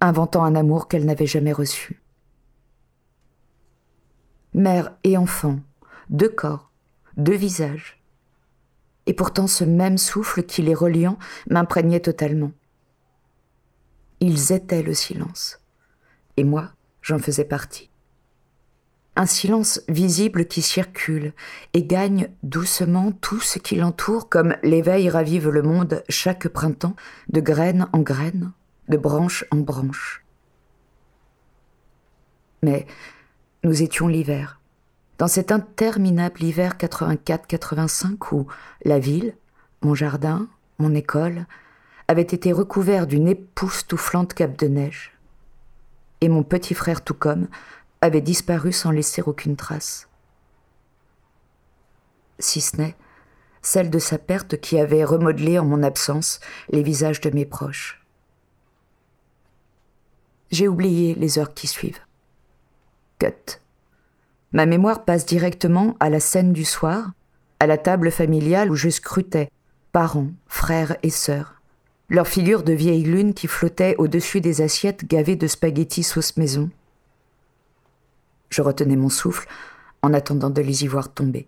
inventant 0.00 0.44
un 0.44 0.54
amour 0.54 0.88
qu'elle 0.88 1.04
n'avait 1.04 1.26
jamais 1.26 1.52
reçu. 1.52 2.02
Mère 4.54 4.92
et 5.04 5.16
enfant, 5.16 5.60
deux 6.08 6.28
corps, 6.28 6.70
deux 7.16 7.36
visages. 7.36 8.02
Et 9.06 9.14
pourtant 9.14 9.46
ce 9.46 9.64
même 9.64 9.98
souffle 9.98 10.42
qui 10.42 10.62
les 10.62 10.74
reliant 10.74 11.18
m'imprégnait 11.48 12.00
totalement. 12.00 12.52
Ils 14.20 14.52
étaient 14.52 14.82
le 14.82 14.94
silence, 14.94 15.60
et 16.36 16.44
moi 16.44 16.72
j'en 17.02 17.18
faisais 17.18 17.44
partie. 17.44 17.90
Un 19.16 19.26
silence 19.26 19.82
visible 19.88 20.46
qui 20.46 20.62
circule 20.62 21.32
et 21.74 21.84
gagne 21.84 22.28
doucement 22.42 23.12
tout 23.12 23.40
ce 23.40 23.58
qui 23.58 23.76
l'entoure 23.76 24.28
comme 24.28 24.56
l'éveil 24.62 25.08
ravive 25.08 25.48
le 25.48 25.62
monde 25.62 26.02
chaque 26.08 26.48
printemps 26.48 26.96
de 27.28 27.40
graine 27.40 27.88
en 27.92 28.00
graine 28.00 28.52
de 28.90 28.96
branche 28.96 29.44
en 29.50 29.56
branche. 29.56 30.24
Mais 32.62 32.86
nous 33.64 33.82
étions 33.82 34.08
l'hiver, 34.08 34.60
dans 35.18 35.28
cet 35.28 35.52
interminable 35.52 36.42
hiver 36.42 36.76
84-85 36.78 38.34
où 38.34 38.46
la 38.84 38.98
ville, 38.98 39.34
mon 39.82 39.94
jardin, 39.94 40.48
mon 40.78 40.94
école, 40.94 41.46
avaient 42.08 42.22
été 42.22 42.52
recouverts 42.52 43.06
d'une 43.06 43.28
époustouflante 43.28 44.34
cape 44.34 44.58
de 44.58 44.66
neige. 44.66 45.12
Et 46.20 46.28
mon 46.28 46.42
petit 46.42 46.74
frère 46.74 47.02
tout 47.04 47.14
comme 47.14 47.48
avait 48.00 48.20
disparu 48.20 48.72
sans 48.72 48.90
laisser 48.90 49.22
aucune 49.22 49.56
trace. 49.56 50.08
Si 52.38 52.60
ce 52.60 52.76
n'est 52.76 52.96
celle 53.62 53.90
de 53.90 53.98
sa 53.98 54.18
perte 54.18 54.58
qui 54.58 54.78
avait 54.78 55.04
remodelé 55.04 55.58
en 55.58 55.64
mon 55.64 55.82
absence 55.82 56.40
les 56.70 56.82
visages 56.82 57.20
de 57.20 57.30
mes 57.30 57.44
proches. 57.44 57.99
J'ai 60.50 60.66
oublié 60.66 61.14
les 61.14 61.38
heures 61.38 61.54
qui 61.54 61.66
suivent. 61.66 62.00
Cut. 63.18 63.60
Ma 64.52 64.66
mémoire 64.66 65.04
passe 65.04 65.24
directement 65.24 65.96
à 66.00 66.10
la 66.10 66.18
scène 66.18 66.52
du 66.52 66.64
soir, 66.64 67.12
à 67.60 67.66
la 67.66 67.78
table 67.78 68.10
familiale 68.10 68.70
où 68.70 68.74
je 68.74 68.88
scrutais 68.88 69.50
parents, 69.92 70.30
frères 70.46 70.96
et 71.02 71.10
sœurs, 71.10 71.60
leurs 72.08 72.26
figures 72.26 72.64
de 72.64 72.72
vieille 72.72 73.04
lune 73.04 73.34
qui 73.34 73.46
flottaient 73.46 73.94
au-dessus 73.98 74.40
des 74.40 74.60
assiettes 74.60 75.04
gavées 75.04 75.36
de 75.36 75.46
spaghettis 75.46 76.02
sauce 76.02 76.36
maison. 76.36 76.70
Je 78.48 78.62
retenais 78.62 78.96
mon 78.96 79.08
souffle 79.08 79.48
en 80.02 80.12
attendant 80.12 80.50
de 80.50 80.62
les 80.62 80.84
y 80.84 80.88
voir 80.88 81.12
tomber. 81.12 81.46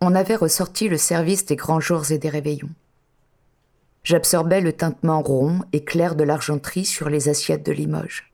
On 0.00 0.14
avait 0.14 0.36
ressorti 0.36 0.88
le 0.88 0.98
service 0.98 1.46
des 1.46 1.56
grands 1.56 1.80
jours 1.80 2.12
et 2.12 2.18
des 2.18 2.28
réveillons. 2.28 2.70
J'absorbais 4.06 4.60
le 4.60 4.72
tintement 4.72 5.20
rond 5.20 5.62
et 5.72 5.82
clair 5.82 6.14
de 6.14 6.22
l'argenterie 6.22 6.84
sur 6.84 7.08
les 7.08 7.28
assiettes 7.28 7.66
de 7.66 7.72
Limoges. 7.72 8.32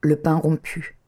Le 0.00 0.16
pain 0.16 0.34
rompu. 0.34 0.98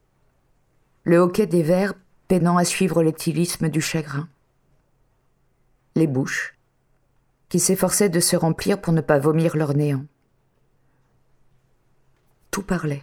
Le 1.02 1.18
hoquet 1.18 1.48
des 1.48 1.64
verres 1.64 1.94
peinant 2.28 2.56
à 2.56 2.64
suivre 2.64 3.02
l'éthylisme 3.02 3.70
du 3.70 3.80
chagrin. 3.80 4.28
Les 5.96 6.06
bouches, 6.06 6.56
qui 7.48 7.58
s'efforçaient 7.58 8.08
de 8.08 8.20
se 8.20 8.36
remplir 8.36 8.80
pour 8.80 8.92
ne 8.92 9.00
pas 9.00 9.18
vomir 9.18 9.56
leur 9.56 9.74
néant. 9.74 10.06
Tout 12.52 12.62
parlait. 12.62 13.02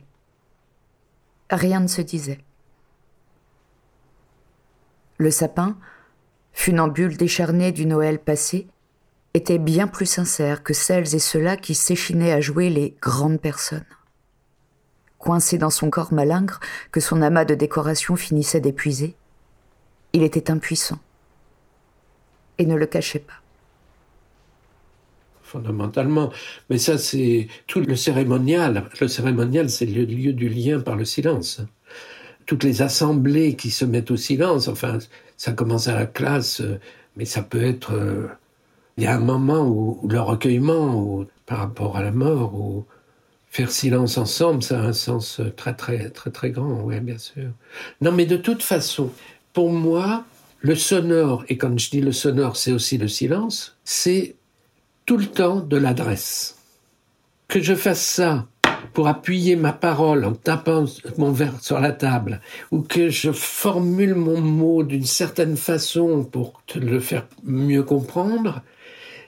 Rien 1.50 1.82
ne 1.82 1.88
se 1.88 2.02
disait. 2.02 2.40
Le 5.18 5.30
sapin, 5.30 5.78
funambule 6.54 7.18
décharné 7.18 7.74
du 7.74 7.86
Noël 7.86 8.18
passé, 8.18 8.70
était 9.34 9.60
bien 9.60 9.88
plus 9.88 10.06
sincère 10.06 10.64
que 10.64 10.74
celles 10.74 11.16
et 11.16 11.20
ceux-là 11.20 11.58
qui 11.58 11.74
s'échinaient 11.74 12.34
à 12.34 12.42
jouer 12.42 12.70
les 12.70 12.96
grandes 13.02 13.40
personnes. 13.40 13.86
Coincé 15.18 15.58
dans 15.58 15.70
son 15.70 15.90
corps 15.90 16.14
malingre 16.14 16.60
que 16.92 17.00
son 17.00 17.22
amas 17.22 17.46
de 17.46 17.56
décoration 17.56 18.16
finissait 18.16 18.60
d'épuiser, 18.60 19.16
il 20.14 20.24
était 20.24 20.52
impuissant 20.52 21.00
et 22.58 22.66
ne 22.66 22.76
le 22.76 22.86
cachait 22.86 23.20
pas. 23.20 23.34
Fondamentalement, 25.44 26.32
mais 26.70 26.78
ça 26.78 26.98
c'est 26.98 27.48
tout 27.68 27.82
le 27.82 27.96
cérémonial. 27.96 28.90
Le 29.00 29.08
cérémonial, 29.08 29.70
c'est 29.70 29.86
le 29.86 30.06
lieu 30.06 30.34
du 30.34 30.50
lien 30.50 30.80
par 30.80 30.96
le 30.96 31.06
silence. 31.06 31.62
Toutes 32.46 32.64
les 32.64 32.82
assemblées 32.82 33.56
qui 33.56 33.70
se 33.70 33.86
mettent 33.86 34.12
au 34.12 34.18
silence, 34.18 34.68
enfin, 34.68 34.98
ça 35.38 35.52
commence 35.52 35.88
à 35.88 35.96
la 35.96 36.06
classe, 36.06 36.62
mais 37.16 37.26
ça 37.26 37.42
peut 37.42 37.64
être 37.64 37.94
euh, 37.94 38.28
il 38.98 39.04
y 39.04 39.08
a 39.08 39.16
un 39.16 39.20
moment 39.20 39.68
où, 39.68 40.00
le 40.08 40.20
recueillement, 40.20 41.26
par 41.46 41.60
rapport 41.60 41.98
à 41.98 42.04
la 42.04 42.12
mort, 42.12 42.54
ou 42.56 42.86
faire 43.50 43.72
silence 43.72 44.18
ensemble, 44.18 44.64
ça 44.64 44.80
a 44.80 44.84
un 44.84 44.94
sens 44.94 45.42
très 45.58 45.74
très 45.74 46.10
très 46.10 46.32
très 46.32 46.52
grand, 46.52 46.82
oui, 46.84 47.00
bien 47.00 47.18
sûr. 47.18 47.50
Non, 48.00 48.12
mais 48.12 48.26
de 48.26 48.38
toute 48.38 48.64
façon, 48.64 49.12
pour 49.54 49.72
moi, 49.72 50.24
le 50.60 50.76
sonore, 50.76 51.44
et 51.50 51.58
quand 51.58 51.78
je 51.78 51.90
dis 51.90 52.02
le 52.02 52.12
sonore, 52.12 52.56
c'est 52.56 52.72
aussi 52.72 52.98
le 52.98 53.08
silence, 53.08 53.78
c'est 53.84 54.36
tout 55.06 55.18
le 55.18 55.26
temps 55.26 55.60
de 55.60 55.78
l'adresse. 55.78 56.58
Que 57.48 57.62
je 57.62 57.76
fasse 57.76 58.02
ça 58.02 58.48
pour 58.94 59.08
appuyer 59.08 59.56
ma 59.56 59.74
parole 59.74 60.26
en 60.26 60.34
tapant 60.34 60.86
mon 61.18 61.32
verre 61.32 61.62
sur 61.62 61.80
la 61.80 61.92
table, 61.92 62.42
ou 62.72 62.82
que 62.82 63.10
je 63.10 63.32
formule 63.32 64.16
mon 64.16 64.40
mot 64.40 64.84
d'une 64.84 65.06
certaine 65.06 65.58
façon 65.58 66.24
pour 66.24 66.62
te 66.68 66.80
le 66.80 67.00
faire 67.00 67.28
mieux 67.44 67.84
comprendre, 67.84 68.62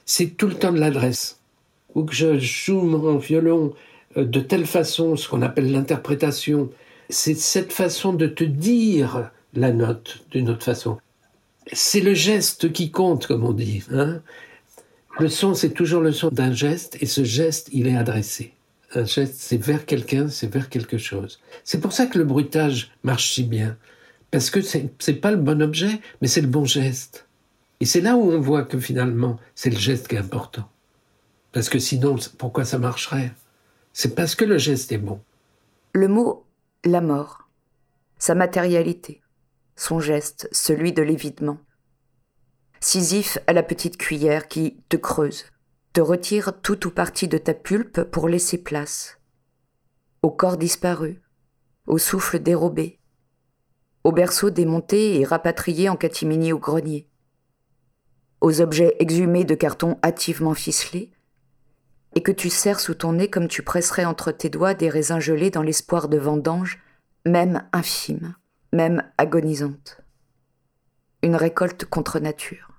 c'est 0.06 0.38
tout 0.38 0.48
le 0.48 0.56
temps 0.56 0.72
de 0.72 0.80
l'adresse. 0.80 1.40
Ou 1.96 2.04
que 2.04 2.14
je 2.14 2.38
joue 2.40 2.82
mon 2.82 3.18
violon 3.18 3.74
euh, 4.18 4.26
de 4.26 4.40
telle 4.40 4.66
façon, 4.66 5.16
ce 5.16 5.28
qu'on 5.28 5.42
appelle 5.42 5.72
l'interprétation, 5.72 6.70
c'est 7.10 7.38
cette 7.38 7.72
façon 7.72 8.14
de 8.14 8.28
te 8.28 8.44
dire 8.44 9.32
la 9.54 9.72
note 9.72 10.26
d'une 10.32 10.50
autre 10.50 10.64
façon. 10.64 10.98
C'est 11.72 12.02
le 12.02 12.14
geste 12.14 12.74
qui 12.74 12.92
compte, 12.92 13.28
comme 13.28 13.44
on 13.44 13.54
dit. 13.54 13.84
Hein 13.92 14.22
le 15.20 15.30
son, 15.30 15.54
c'est 15.54 15.70
toujours 15.70 16.02
le 16.02 16.12
son 16.12 16.30
d'un 16.30 16.54
geste, 16.54 16.98
et 17.02 17.06
ce 17.06 17.24
geste, 17.24 17.70
il 17.72 17.88
est 17.88 17.96
adressé. 17.96 18.54
Un 18.96 19.06
geste, 19.06 19.36
c'est 19.38 19.62
vers 19.62 19.86
quelqu'un, 19.86 20.28
c'est 20.28 20.52
vers 20.52 20.70
quelque 20.70 20.98
chose. 20.98 21.40
C'est 21.64 21.80
pour 21.80 21.94
ça 21.94 22.08
que 22.08 22.18
le 22.18 22.24
bruitage 22.24 22.92
marche 23.04 23.32
si 23.32 23.44
bien. 23.44 23.78
Parce 24.32 24.50
que 24.50 24.62
c'est 24.62 25.14
pas 25.22 25.32
le 25.32 25.38
bon 25.38 25.62
objet, 25.62 26.00
mais 26.22 26.28
c'est 26.28 26.42
le 26.42 26.48
bon 26.48 26.66
geste. 26.66 27.23
Et 27.84 27.86
c'est 27.86 28.00
là 28.00 28.16
où 28.16 28.32
on 28.32 28.40
voit 28.40 28.64
que 28.64 28.80
finalement, 28.80 29.38
c'est 29.56 29.70
le 29.70 29.78
geste 29.78 30.08
qui 30.08 30.16
est 30.16 30.20
important. 30.20 30.70
Parce 31.52 31.68
que 31.68 31.80
sinon, 31.80 32.16
pourquoi 32.38 32.64
ça 32.64 32.80
marcherait? 32.80 33.34
C'est 33.92 34.16
parce 34.16 34.36
que 34.36 34.46
le 34.46 34.58
geste 34.58 34.94
est 34.94 34.98
bon. 34.98 35.20
Le 35.92 36.08
mot 36.08 36.46
la 36.86 37.02
mort, 37.02 37.50
sa 38.18 38.36
matérialité, 38.36 39.22
son 39.76 40.00
geste, 40.00 40.48
celui 40.54 40.94
de 40.94 41.02
l'évidement. 41.02 41.58
Sisyphe 42.80 43.38
à 43.48 43.52
la 43.52 43.64
petite 43.64 43.98
cuillère 43.98 44.48
qui 44.48 44.78
te 44.88 44.96
creuse, 44.96 45.44
te 45.92 46.00
retire 46.00 46.62
tout 46.62 46.88
ou 46.88 46.90
partie 46.90 47.28
de 47.28 47.38
ta 47.38 47.54
pulpe 47.54 48.04
pour 48.04 48.30
laisser 48.30 48.64
place. 48.64 49.20
Au 50.22 50.32
corps 50.32 50.56
disparu, 50.56 51.22
au 51.86 51.98
souffle 51.98 52.40
dérobé, 52.40 53.02
au 54.06 54.14
berceau 54.14 54.52
démonté 54.52 55.20
et 55.20 55.26
rapatrié 55.26 55.90
en 55.90 55.98
catimini 55.98 56.54
au 56.54 56.60
grenier 56.60 57.10
aux 58.44 58.60
objets 58.60 58.98
exhumés 59.00 59.46
de 59.46 59.56
carton 59.56 59.98
hâtivement 60.04 60.54
ficelés, 60.54 61.10
et 62.14 62.22
que 62.22 62.32
tu 62.32 62.50
serres 62.50 62.82
sous 62.82 62.94
ton 62.94 63.14
nez 63.14 63.30
comme 63.30 63.48
tu 63.48 63.64
presserais 63.64 64.04
entre 64.04 64.34
tes 64.34 64.50
doigts 64.50 64.74
des 64.74 64.90
raisins 64.90 65.22
gelés 65.22 65.50
dans 65.50 65.64
l'espoir 65.64 66.10
de 66.10 66.18
vendange, 66.18 66.84
même 67.26 67.68
infime, 67.72 68.36
même 68.74 69.10
agonisante. 69.18 70.02
Une 71.22 71.38
récolte 71.38 71.86
contre 71.86 72.20
nature. 72.20 72.70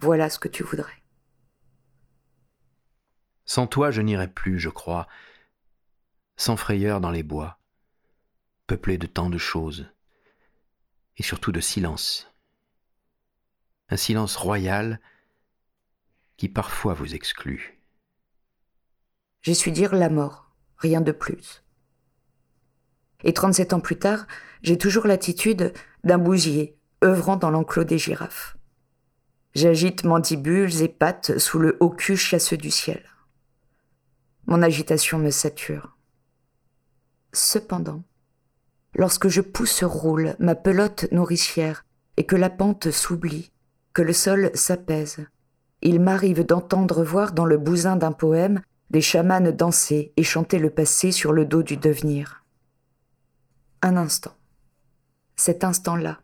Voilà 0.00 0.28
ce 0.28 0.40
que 0.40 0.48
tu 0.48 0.64
voudrais. 0.64 1.04
Sans 3.44 3.68
toi, 3.68 3.92
je 3.92 4.02
n'irai 4.02 4.26
plus, 4.26 4.58
je 4.58 4.70
crois, 4.70 5.06
sans 6.36 6.56
frayeur 6.56 7.00
dans 7.00 7.12
les 7.12 7.22
bois, 7.22 7.60
peuplés 8.66 8.98
de 8.98 9.06
tant 9.06 9.30
de 9.30 9.38
choses, 9.38 9.86
et 11.16 11.22
surtout 11.22 11.52
de 11.52 11.60
silence 11.60 12.33
un 13.88 13.96
silence 13.96 14.36
royal 14.36 15.00
qui 16.36 16.48
parfois 16.48 16.94
vous 16.94 17.14
exclut. 17.14 17.80
j'ai 19.42 19.54
su 19.54 19.70
dire 19.70 19.94
la 19.94 20.08
mort, 20.08 20.50
rien 20.78 21.00
de 21.00 21.12
plus. 21.12 21.62
Et 23.22 23.32
37 23.32 23.72
ans 23.74 23.80
plus 23.80 23.98
tard, 23.98 24.26
j'ai 24.62 24.78
toujours 24.78 25.06
l'attitude 25.06 25.72
d'un 26.02 26.18
bousier 26.18 26.78
œuvrant 27.02 27.36
dans 27.36 27.50
l'enclos 27.50 27.84
des 27.84 27.98
girafes. 27.98 28.56
J'agite 29.54 30.04
mandibules 30.04 30.82
et 30.82 30.88
pattes 30.88 31.38
sous 31.38 31.58
le 31.58 31.76
haut 31.80 31.90
cul 31.90 32.16
chasseux 32.16 32.56
du 32.56 32.70
ciel. 32.70 33.02
Mon 34.46 34.62
agitation 34.62 35.18
me 35.18 35.30
sature. 35.30 35.96
Cependant, 37.32 38.02
lorsque 38.94 39.28
je 39.28 39.40
pousse 39.40 39.84
roule 39.84 40.36
ma 40.38 40.54
pelote 40.54 41.10
nourricière 41.12 41.84
et 42.16 42.26
que 42.26 42.36
la 42.36 42.50
pente 42.50 42.90
s'oublie, 42.90 43.52
que 43.94 44.02
le 44.02 44.12
sol 44.12 44.50
s'apaise, 44.54 45.24
il 45.80 46.00
m'arrive 46.00 46.44
d'entendre 46.44 47.04
voir 47.04 47.32
dans 47.32 47.46
le 47.46 47.58
bousin 47.58 47.96
d'un 47.96 48.12
poème 48.12 48.60
des 48.90 49.00
chamanes 49.00 49.50
danser 49.50 50.12
et 50.16 50.22
chanter 50.22 50.58
le 50.58 50.70
passé 50.70 51.12
sur 51.12 51.32
le 51.32 51.44
dos 51.44 51.62
du 51.62 51.76
devenir. 51.76 52.44
Un 53.82 53.96
instant. 53.96 54.34
Cet 55.36 55.64
instant-là. 55.64 56.20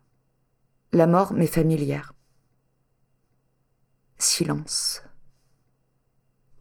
La 0.92 1.06
mort 1.06 1.32
m'est 1.32 1.46
familière. 1.46 2.14
Silence. 4.18 5.02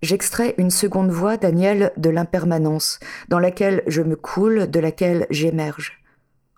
J'extrais 0.01 0.55
une 0.57 0.71
seconde 0.71 1.11
voix, 1.11 1.37
Daniel, 1.37 1.91
de 1.97 2.09
l'impermanence, 2.09 2.99
dans 3.27 3.39
laquelle 3.39 3.83
je 3.87 4.01
me 4.01 4.15
coule, 4.15 4.69
de 4.69 4.79
laquelle 4.79 5.25
j'émerge. 5.29 6.01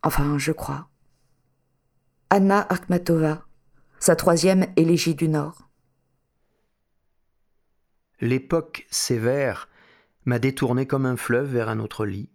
Enfin, 0.04 0.38
je 0.38 0.52
crois. 0.52 0.90
Anna 2.30 2.66
Akhmatova, 2.70 3.46
sa 4.02 4.16
troisième 4.16 4.66
élégie 4.78 5.14
du 5.14 5.28
Nord. 5.30 5.70
L'époque 8.20 8.88
sévère 8.90 9.70
m'a 10.26 10.40
détourné 10.40 10.88
comme 10.88 11.06
un 11.06 11.16
fleuve 11.16 11.52
vers 11.54 11.70
un 11.70 11.80
autre 11.80 12.08
lit. 12.08 12.32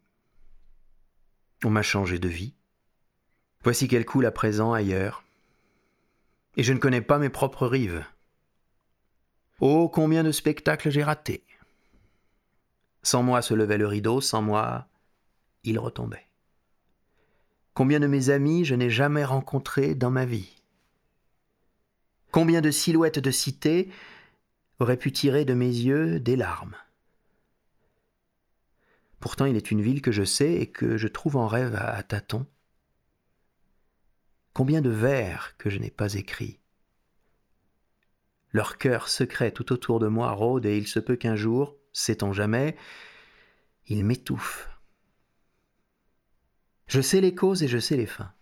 On 1.64 1.70
m'a 1.70 1.82
changé 1.82 2.20
de 2.20 2.28
vie. 2.28 2.54
Voici 3.64 3.88
qu'elle 3.88 4.04
coule 4.04 4.26
à 4.26 4.30
présent 4.30 4.72
ailleurs. 4.72 5.24
Et 6.56 6.62
je 6.62 6.72
ne 6.72 6.78
connais 6.78 7.00
pas 7.00 7.18
mes 7.18 7.30
propres 7.30 7.66
rives. 7.66 8.04
Oh, 9.58 9.88
combien 9.88 10.22
de 10.22 10.30
spectacles 10.30 10.90
j'ai 10.90 11.02
ratés. 11.02 11.44
Sans 13.02 13.24
moi 13.24 13.42
se 13.42 13.54
levait 13.54 13.78
le 13.78 13.88
rideau, 13.88 14.20
sans 14.20 14.40
moi, 14.40 14.86
il 15.64 15.80
retombait. 15.80 16.28
Combien 17.74 17.98
de 17.98 18.06
mes 18.06 18.30
amis 18.30 18.64
je 18.64 18.76
n'ai 18.76 18.88
jamais 18.88 19.24
rencontrés 19.24 19.96
dans 19.96 20.12
ma 20.12 20.26
vie. 20.26 20.55
Combien 22.30 22.60
de 22.60 22.70
silhouettes 22.70 23.18
de 23.18 23.30
cité 23.30 23.90
auraient 24.78 24.96
pu 24.96 25.12
tirer 25.12 25.44
de 25.44 25.54
mes 25.54 25.66
yeux 25.66 26.20
des 26.20 26.36
larmes? 26.36 26.76
Pourtant, 29.20 29.46
il 29.46 29.56
est 29.56 29.70
une 29.70 29.80
ville 29.80 30.02
que 30.02 30.12
je 30.12 30.24
sais 30.24 30.54
et 30.54 30.70
que 30.70 30.96
je 30.96 31.08
trouve 31.08 31.36
en 31.36 31.46
rêve 31.46 31.74
à, 31.74 32.02
tâtons. 32.02 32.46
Combien 34.52 34.80
de 34.80 34.90
vers 34.90 35.56
que 35.56 35.70
je 35.70 35.78
n'ai 35.78 35.90
pas 35.90 36.14
écrits? 36.14 36.60
Leur 38.52 38.78
cœur 38.78 39.08
secret 39.08 39.50
tout 39.50 39.72
autour 39.72 39.98
de 39.98 40.06
moi 40.06 40.30
rôde 40.32 40.66
et 40.66 40.78
il 40.78 40.86
se 40.86 41.00
peut 41.00 41.16
qu'un 41.16 41.36
jour, 41.36 41.76
sait-on 41.92 42.32
jamais, 42.32 42.76
il 43.86 44.04
m'étouffe. 44.04 44.70
Je 46.86 47.00
sais 47.00 47.20
les 47.20 47.34
causes 47.34 47.62
et 47.62 47.68
je 47.68 47.78
sais 47.78 47.96
les 47.96 48.06
fins. 48.06 48.32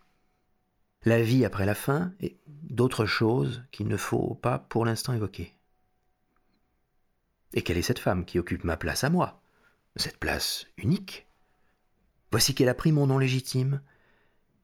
La 1.05 1.23
vie 1.23 1.45
après 1.45 1.67
la 1.67 1.75
fin 1.75 2.13
et 2.21 2.39
d'autres 2.47 3.05
choses 3.05 3.63
qu'il 3.71 3.89
ne 3.89 3.97
faut 3.97 4.35
pas 4.37 4.59
pour 4.59 4.87
l'instant 4.87 5.13
évoquer. 5.13 5.55
Et 7.53 7.63
quelle 7.63 7.77
est 7.77 7.83
cette 7.83 7.99
femme 7.99 8.25
qui 8.25 8.39
occupe 8.39 8.65
ma 8.65 8.79
place 8.79 9.05
à 9.05 9.11
moi? 9.11 9.43
Cette 9.97 10.19
place 10.19 10.67
unique? 10.79 11.27
Voici 12.31 12.55
qu'elle 12.55 12.71
a 12.71 12.75
pris 12.75 12.91
mon 12.91 13.07
nom 13.07 13.19
légitime, 13.19 13.83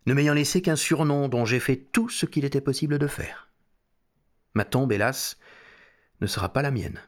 ne 0.07 0.15
m'ayant 0.15 0.35
laissé 0.35 0.63
qu'un 0.63 0.77
surnom 0.77 1.29
dont 1.29 1.45
j'ai 1.45 1.61
fait 1.61 1.77
tout 1.77 2.09
ce 2.09 2.27
qu'il 2.27 2.45
était 2.45 2.63
possible 2.63 2.99
de 2.99 3.07
faire. 3.07 3.49
Ma 4.55 4.65
tombe, 4.65 4.93
hélas, 4.93 5.39
ne 6.21 6.27
sera 6.27 6.53
pas 6.53 6.63
la 6.63 6.71
mienne. 6.71 7.01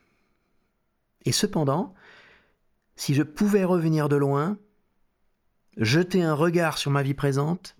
Et 1.24 1.32
cependant, 1.32 1.94
si 2.96 3.14
je 3.14 3.22
pouvais 3.22 3.64
revenir 3.64 4.08
de 4.08 4.16
loin, 4.16 4.58
jeter 5.78 6.22
un 6.22 6.34
regard 6.34 6.76
sur 6.76 6.90
ma 6.90 7.02
vie 7.02 7.14
présente, 7.14 7.76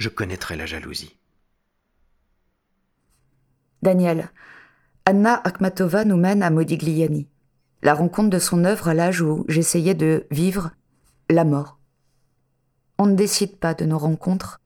je 0.00 0.08
connaîtrais 0.08 0.56
la 0.56 0.66
jalousie. 0.66 1.16
Daniel, 3.82 4.30
Anna 5.04 5.34
Akhmatova 5.34 6.04
nous 6.04 6.16
mène 6.16 6.42
à 6.42 6.50
Modigliani, 6.50 7.28
la 7.82 7.94
rencontre 7.94 8.30
de 8.30 8.38
son 8.38 8.64
œuvre 8.64 8.88
à 8.88 8.94
l'âge 8.94 9.20
où 9.20 9.44
j'essayais 9.48 9.94
de 9.94 10.26
vivre 10.30 10.72
la 11.28 11.44
mort. 11.44 11.78
On 12.98 13.06
ne 13.06 13.14
décide 13.14 13.58
pas 13.58 13.74
de 13.74 13.84
nos 13.84 13.98
rencontres, 13.98 14.60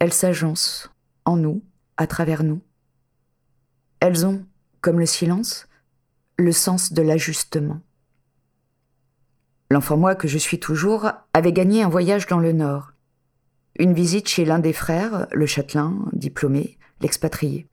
elles 0.00 0.12
s'agencent 0.12 0.90
en 1.24 1.36
nous, 1.36 1.62
à 1.96 2.06
travers 2.06 2.42
nous. 2.42 2.60
Elles 4.00 4.26
ont, 4.26 4.44
comme 4.80 4.98
le 4.98 5.06
silence, 5.06 5.68
le 6.36 6.52
sens 6.52 6.92
de 6.92 7.02
l'ajustement. 7.02 7.80
L'enfant 9.70 9.96
moi 9.96 10.16
que 10.16 10.26
je 10.26 10.38
suis 10.38 10.58
toujours 10.58 11.12
avait 11.32 11.52
gagné 11.52 11.84
un 11.84 11.88
voyage 11.88 12.26
dans 12.26 12.40
le 12.40 12.52
Nord. 12.52 12.92
Une 13.78 13.94
visite 13.94 14.28
chez 14.28 14.44
l'un 14.44 14.58
des 14.58 14.72
frères, 14.72 15.26
le 15.32 15.46
châtelain, 15.46 15.96
diplômé, 16.12 16.78
l'expatrié. 17.00 17.66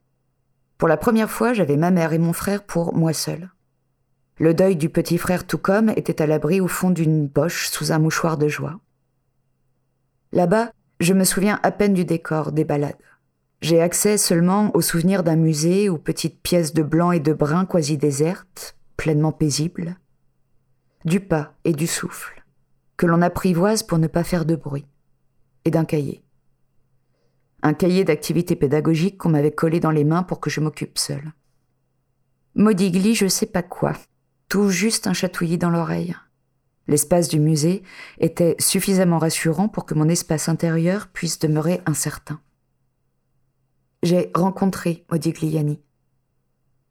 Pour 0.78 0.88
la 0.88 0.96
première 0.96 1.30
fois, 1.30 1.52
j'avais 1.52 1.76
ma 1.76 1.90
mère 1.90 2.12
et 2.12 2.18
mon 2.18 2.32
frère 2.32 2.62
pour 2.62 2.94
moi 2.94 3.12
seul. 3.12 3.50
Le 4.38 4.54
deuil 4.54 4.76
du 4.76 4.88
petit 4.88 5.18
frère 5.18 5.46
tout 5.46 5.58
comme 5.58 5.90
était 5.90 6.22
à 6.22 6.26
l'abri 6.26 6.60
au 6.60 6.68
fond 6.68 6.90
d'une 6.90 7.28
poche 7.28 7.68
sous 7.70 7.90
un 7.90 7.98
mouchoir 7.98 8.38
de 8.38 8.46
joie. 8.46 8.78
Là-bas, 10.32 10.70
je 11.00 11.14
me 11.14 11.24
souviens 11.24 11.58
à 11.62 11.72
peine 11.72 11.94
du 11.94 12.04
décor, 12.04 12.52
des 12.52 12.64
balades. 12.64 12.94
J'ai 13.60 13.80
accès 13.80 14.18
seulement 14.18 14.70
aux 14.76 14.80
souvenirs 14.80 15.24
d'un 15.24 15.34
musée 15.34 15.88
aux 15.88 15.98
petites 15.98 16.40
pièces 16.40 16.72
de 16.72 16.84
blanc 16.84 17.10
et 17.10 17.18
de 17.18 17.32
brun 17.32 17.66
quasi 17.66 17.98
désertes, 17.98 18.76
pleinement 18.96 19.32
paisibles, 19.32 19.96
du 21.04 21.18
pas 21.18 21.54
et 21.64 21.72
du 21.72 21.88
souffle, 21.88 22.44
que 22.96 23.06
l'on 23.06 23.22
apprivoise 23.22 23.82
pour 23.82 23.98
ne 23.98 24.06
pas 24.06 24.22
faire 24.22 24.44
de 24.44 24.54
bruit, 24.54 24.86
d'un 25.70 25.84
cahier. 25.84 26.22
Un 27.62 27.74
cahier 27.74 28.04
d'activité 28.04 28.56
pédagogique 28.56 29.18
qu'on 29.18 29.30
m'avait 29.30 29.52
collé 29.52 29.80
dans 29.80 29.90
les 29.90 30.04
mains 30.04 30.22
pour 30.22 30.40
que 30.40 30.50
je 30.50 30.60
m'occupe 30.60 30.98
seule. 30.98 31.32
Modigli, 32.54 33.14
je 33.14 33.26
sais 33.26 33.46
pas 33.46 33.62
quoi, 33.62 33.94
tout 34.48 34.70
juste 34.70 35.06
un 35.06 35.12
chatouillis 35.12 35.58
dans 35.58 35.70
l'oreille. 35.70 36.16
L'espace 36.86 37.28
du 37.28 37.38
musée 37.38 37.82
était 38.18 38.56
suffisamment 38.58 39.18
rassurant 39.18 39.68
pour 39.68 39.84
que 39.84 39.94
mon 39.94 40.08
espace 40.08 40.48
intérieur 40.48 41.08
puisse 41.08 41.38
demeurer 41.38 41.80
incertain 41.86 42.40
j'ai 44.02 44.30
rencontré 44.34 45.04
Modigliani. 45.10 45.80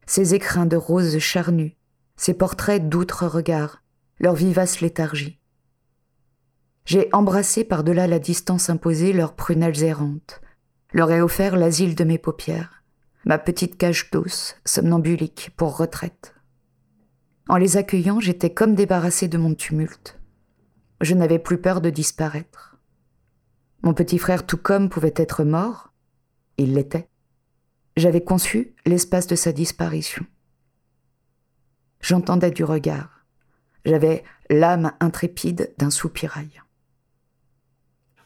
Ses 0.06 0.34
écrins 0.34 0.66
de 0.66 0.76
roses 0.76 1.20
charnues, 1.20 1.76
ses 2.16 2.34
portraits 2.34 2.88
d'outre 2.88 3.28
regards, 3.28 3.84
leur 4.20 4.36
vivace 4.36 4.82
léthargie. 4.82 5.40
J'ai 6.88 7.10
embrassé 7.12 7.66
par-delà 7.66 8.08
la 8.08 8.18
distance 8.18 8.70
imposée 8.70 9.12
leurs 9.12 9.36
prunelles 9.36 9.84
errantes, 9.84 10.40
leur 10.94 11.12
ai 11.12 11.20
offert 11.20 11.58
l'asile 11.58 11.96
de 11.96 12.06
mes 12.06 12.18
paupières, 12.18 12.82
ma 13.26 13.38
petite 13.38 13.78
cage 13.78 14.10
douce, 14.10 14.56
somnambulique, 14.64 15.52
pour 15.58 15.76
retraite. 15.76 16.34
En 17.50 17.58
les 17.58 17.76
accueillant, 17.76 18.22
j'étais 18.22 18.54
comme 18.54 18.74
débarrassée 18.74 19.28
de 19.28 19.38
mon 19.38 19.54
tumulte. 19.54 20.18
Je 21.02 21.14
n'avais 21.14 21.40
plus 21.40 21.58
peur 21.60 21.82
de 21.82 21.90
disparaître. 21.90 22.78
Mon 23.82 23.94
petit 23.94 24.18
frère 24.18 24.46
tout 24.46 24.56
comme 24.56 24.88
pouvait 24.88 25.14
être 25.18 25.44
mort, 25.44 25.92
il 26.56 26.74
l'était. 26.74 27.10
J'avais 27.98 28.24
conçu 28.24 28.74
l'espace 28.86 29.28
de 29.28 29.36
sa 29.36 29.52
disparition. 29.52 30.26
J'entendais 32.00 32.52
du 32.52 32.64
regard. 32.64 33.26
J'avais 33.84 34.24
l'âme 34.50 34.94
intrépide 35.02 35.74
d'un 35.78 35.90
soupirail. 35.90 36.62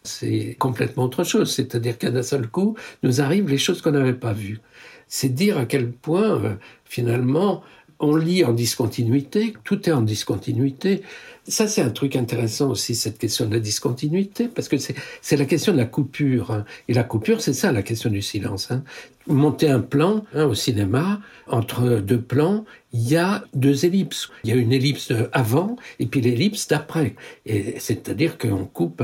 C'est 0.04 0.56
complètement 0.58 1.04
autre 1.04 1.24
chose, 1.24 1.54
c'est-à-dire 1.54 1.98
qu'à 1.98 2.10
d'un 2.10 2.24
seul 2.24 2.48
coup, 2.48 2.76
nous 3.04 3.22
arrivent 3.22 3.50
les 3.50 3.60
choses 3.60 3.82
qu'on 3.82 3.92
n'avait 3.92 4.14
pas 4.14 4.34
vues. 4.34 4.60
C'est 5.08 5.30
dire 5.30 5.58
à 5.58 5.66
quel 5.66 5.92
point, 5.92 6.44
euh, 6.44 6.56
finalement, 6.86 7.64
on 8.02 8.16
lit 8.16 8.44
en 8.44 8.52
discontinuité, 8.52 9.54
tout 9.64 9.88
est 9.88 9.92
en 9.92 10.02
discontinuité. 10.02 11.04
Ça, 11.48 11.68
c'est 11.68 11.82
un 11.82 11.90
truc 11.92 12.16
intéressant 12.16 12.72
aussi, 12.72 12.96
cette 12.96 13.20
question 13.20 13.46
de 13.46 13.54
la 13.54 13.60
discontinuité, 13.60 14.48
parce 14.48 14.68
que 14.68 14.78
c'est 14.78 15.38
la 15.38 15.46
question 15.46 15.72
de 15.72 15.78
la 15.78 15.86
coupure. 15.86 16.52
Hein. 16.52 16.66
Et 16.88 16.94
la 16.94 17.04
coupure, 17.04 17.42
c'est 17.42 17.54
ça 17.54 17.72
la 17.72 17.84
question 17.84 18.10
du 18.10 18.24
silence. 18.24 18.72
Hein. 18.72 18.84
Monter 19.28 19.70
un 19.70 19.82
plan 19.82 20.26
hein, 20.34 20.46
au 20.46 20.56
cinéma, 20.56 21.22
entre 21.48 22.00
deux 22.00 22.22
plans, 22.22 22.66
il 22.92 23.08
y 23.08 23.18
a 23.18 23.44
deux 23.54 23.86
ellipses. 23.86 24.30
Il 24.44 24.50
y 24.50 24.54
a 24.54 24.56
une 24.56 24.74
ellipse 24.74 25.14
avant 25.32 25.76
et 26.00 26.08
puis 26.08 26.22
l'ellipse 26.22 26.68
d'après. 26.68 27.16
C'est-à-dire 27.46 28.40
qu'on 28.40 28.66
coupe 28.66 29.04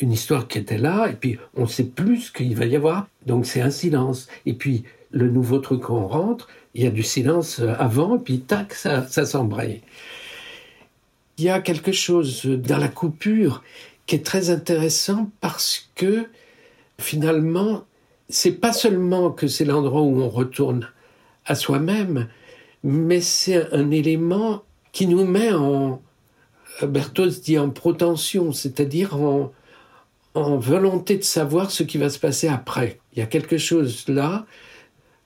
une 0.00 0.12
histoire 0.12 0.48
qui 0.48 0.58
était 0.58 0.78
là, 0.78 1.08
et 1.08 1.14
puis 1.14 1.38
on 1.54 1.66
sait 1.66 1.84
plus 1.84 2.22
ce 2.22 2.32
qu'il 2.32 2.54
va 2.56 2.66
y 2.66 2.76
avoir. 2.76 3.08
Donc 3.26 3.46
c'est 3.46 3.60
un 3.60 3.70
silence. 3.70 4.28
Et 4.46 4.54
puis 4.54 4.84
le 5.10 5.28
nouveau 5.28 5.58
truc 5.58 5.82
qu'on 5.82 6.02
on 6.02 6.08
rentre, 6.08 6.48
il 6.74 6.84
y 6.84 6.86
a 6.86 6.90
du 6.90 7.02
silence 7.02 7.60
avant, 7.78 8.16
et 8.16 8.18
puis 8.18 8.40
tac, 8.40 8.74
ça, 8.74 9.06
ça 9.06 9.26
s'embraye. 9.26 9.82
Il 11.38 11.44
y 11.44 11.48
a 11.50 11.60
quelque 11.60 11.92
chose 11.92 12.44
dans 12.46 12.78
la 12.78 12.88
coupure 12.88 13.62
qui 14.06 14.16
est 14.16 14.24
très 14.24 14.50
intéressant 14.50 15.30
parce 15.40 15.90
que 15.94 16.26
finalement, 16.98 17.84
c'est 18.28 18.52
pas 18.52 18.72
seulement 18.72 19.30
que 19.30 19.46
c'est 19.46 19.64
l'endroit 19.64 20.02
où 20.02 20.20
on 20.20 20.28
retourne 20.28 20.88
à 21.46 21.54
soi-même, 21.54 22.28
mais 22.82 23.20
c'est 23.20 23.72
un 23.72 23.90
élément 23.90 24.62
qui 24.92 25.06
nous 25.06 25.24
met 25.24 25.52
en, 25.52 26.02
Berthoz 26.82 27.40
dit 27.40 27.58
en 27.58 27.70
protension, 27.70 28.52
c'est-à-dire 28.52 29.16
en, 29.16 29.52
en 30.38 30.56
volonté 30.56 31.16
de 31.16 31.22
savoir 31.22 31.70
ce 31.70 31.82
qui 31.82 31.98
va 31.98 32.10
se 32.10 32.18
passer 32.18 32.48
après. 32.48 33.00
Il 33.12 33.18
y 33.18 33.22
a 33.22 33.26
quelque 33.26 33.58
chose 33.58 34.04
là, 34.08 34.46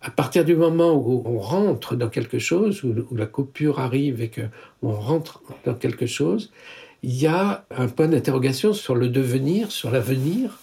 à 0.00 0.10
partir 0.10 0.44
du 0.44 0.56
moment 0.56 0.94
où 0.94 1.22
on 1.24 1.38
rentre 1.38 1.96
dans 1.96 2.08
quelque 2.08 2.38
chose, 2.38 2.82
où, 2.82 3.14
la 3.14 3.26
coupure 3.26 3.78
arrive 3.78 4.20
et 4.20 4.30
qu'on 4.30 4.92
rentre 4.92 5.42
dans 5.64 5.74
quelque 5.74 6.06
chose, 6.06 6.50
il 7.02 7.14
y 7.14 7.26
a 7.26 7.64
un 7.76 7.88
point 7.88 8.08
d'interrogation 8.08 8.72
sur 8.72 8.94
le 8.94 9.08
devenir, 9.08 9.70
sur 9.70 9.90
l'avenir. 9.90 10.58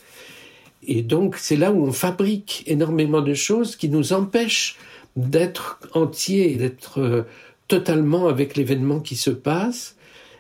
Et 0.87 1.03
donc, 1.03 1.35
c'est 1.37 1.57
là 1.57 1.71
où 1.71 1.85
on 1.85 1.91
fabrique 1.91 2.63
énormément 2.65 3.21
de 3.21 3.33
choses 3.33 3.75
qui 3.75 3.89
nous 3.89 4.13
empêchent 4.13 4.77
d'être 5.15 5.79
entiers, 5.93 6.55
d'être 6.55 6.99
euh, 6.99 7.23
totalement 7.67 8.27
avec 8.27 8.55
l'événement 8.55 8.99
qui 8.99 9.15
se 9.15 9.29
passe 9.29 9.97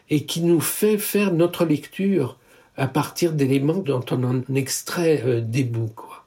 et 0.09 0.25
qui 0.25 0.41
nous 0.41 0.61
fait 0.61 0.97
faire 0.97 1.33
notre 1.33 1.65
lecture 1.65 2.38
à 2.79 2.87
partir 2.87 3.33
d'éléments 3.33 3.77
dont 3.79 4.03
on 4.11 4.23
en 4.23 4.55
extrait 4.55 5.21
euh, 5.25 5.41
des 5.41 5.63
bouts. 5.63 5.91
Quoi. 5.95 6.25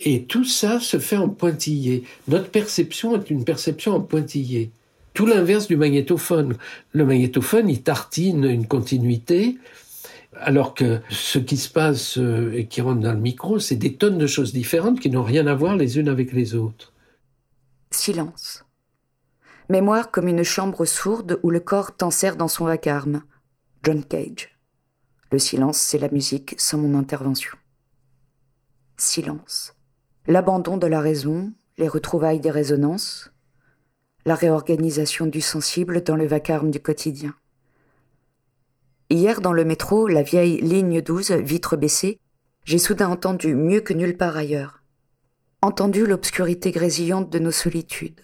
Et 0.00 0.24
tout 0.24 0.44
ça 0.44 0.80
se 0.80 0.98
fait 0.98 1.16
en 1.16 1.28
pointillé. 1.28 2.04
Notre 2.28 2.48
perception 2.48 3.14
est 3.16 3.30
une 3.30 3.44
perception 3.44 3.94
en 3.96 4.00
pointillé. 4.00 4.70
Tout 5.14 5.26
l'inverse 5.26 5.66
du 5.66 5.76
magnétophone. 5.76 6.56
Le 6.92 7.04
magnétophone, 7.04 7.68
il 7.68 7.82
tartine 7.82 8.44
une 8.44 8.66
continuité, 8.66 9.58
alors 10.34 10.74
que 10.74 11.00
ce 11.10 11.38
qui 11.38 11.56
se 11.56 11.68
passe 11.68 12.16
euh, 12.16 12.52
et 12.54 12.66
qui 12.66 12.80
rentre 12.80 13.00
dans 13.00 13.12
le 13.12 13.20
micro, 13.20 13.58
c'est 13.58 13.76
des 13.76 13.94
tonnes 13.94 14.18
de 14.18 14.26
choses 14.26 14.52
différentes 14.52 15.00
qui 15.00 15.10
n'ont 15.10 15.22
rien 15.22 15.46
à 15.46 15.54
voir 15.54 15.76
les 15.76 15.98
unes 15.98 16.08
avec 16.08 16.32
les 16.32 16.54
autres. 16.54 16.92
Silence. 17.90 18.64
Mémoire 19.68 20.10
comme 20.10 20.28
une 20.28 20.42
chambre 20.42 20.84
sourde 20.84 21.38
où 21.42 21.50
le 21.50 21.60
corps 21.60 21.94
t'enserre 21.96 22.36
dans 22.36 22.48
son 22.48 22.64
vacarme. 22.64 23.22
John 23.84 24.04
Cage. 24.04 24.51
Le 25.32 25.38
silence, 25.38 25.78
c'est 25.78 25.98
la 25.98 26.10
musique 26.10 26.54
sans 26.58 26.78
mon 26.78 26.96
intervention. 26.96 27.56
Silence. 28.96 29.74
L'abandon 30.28 30.76
de 30.76 30.86
la 30.86 31.00
raison, 31.00 31.52
les 31.78 31.88
retrouvailles 31.88 32.38
des 32.38 32.50
résonances, 32.50 33.32
la 34.24 34.36
réorganisation 34.36 35.26
du 35.26 35.40
sensible 35.40 36.04
dans 36.04 36.14
le 36.14 36.26
vacarme 36.26 36.70
du 36.70 36.78
quotidien. 36.78 37.34
Hier, 39.10 39.40
dans 39.40 39.52
le 39.52 39.64
métro, 39.64 40.06
la 40.06 40.22
vieille 40.22 40.60
ligne 40.60 41.02
12, 41.02 41.32
vitre 41.32 41.76
baissée, 41.76 42.20
j'ai 42.64 42.78
soudain 42.78 43.08
entendu 43.08 43.56
mieux 43.56 43.80
que 43.80 43.94
nulle 43.94 44.16
part 44.16 44.36
ailleurs. 44.36 44.84
Entendu 45.62 46.06
l'obscurité 46.06 46.70
grésillante 46.70 47.30
de 47.30 47.40
nos 47.40 47.50
solitudes 47.50 48.20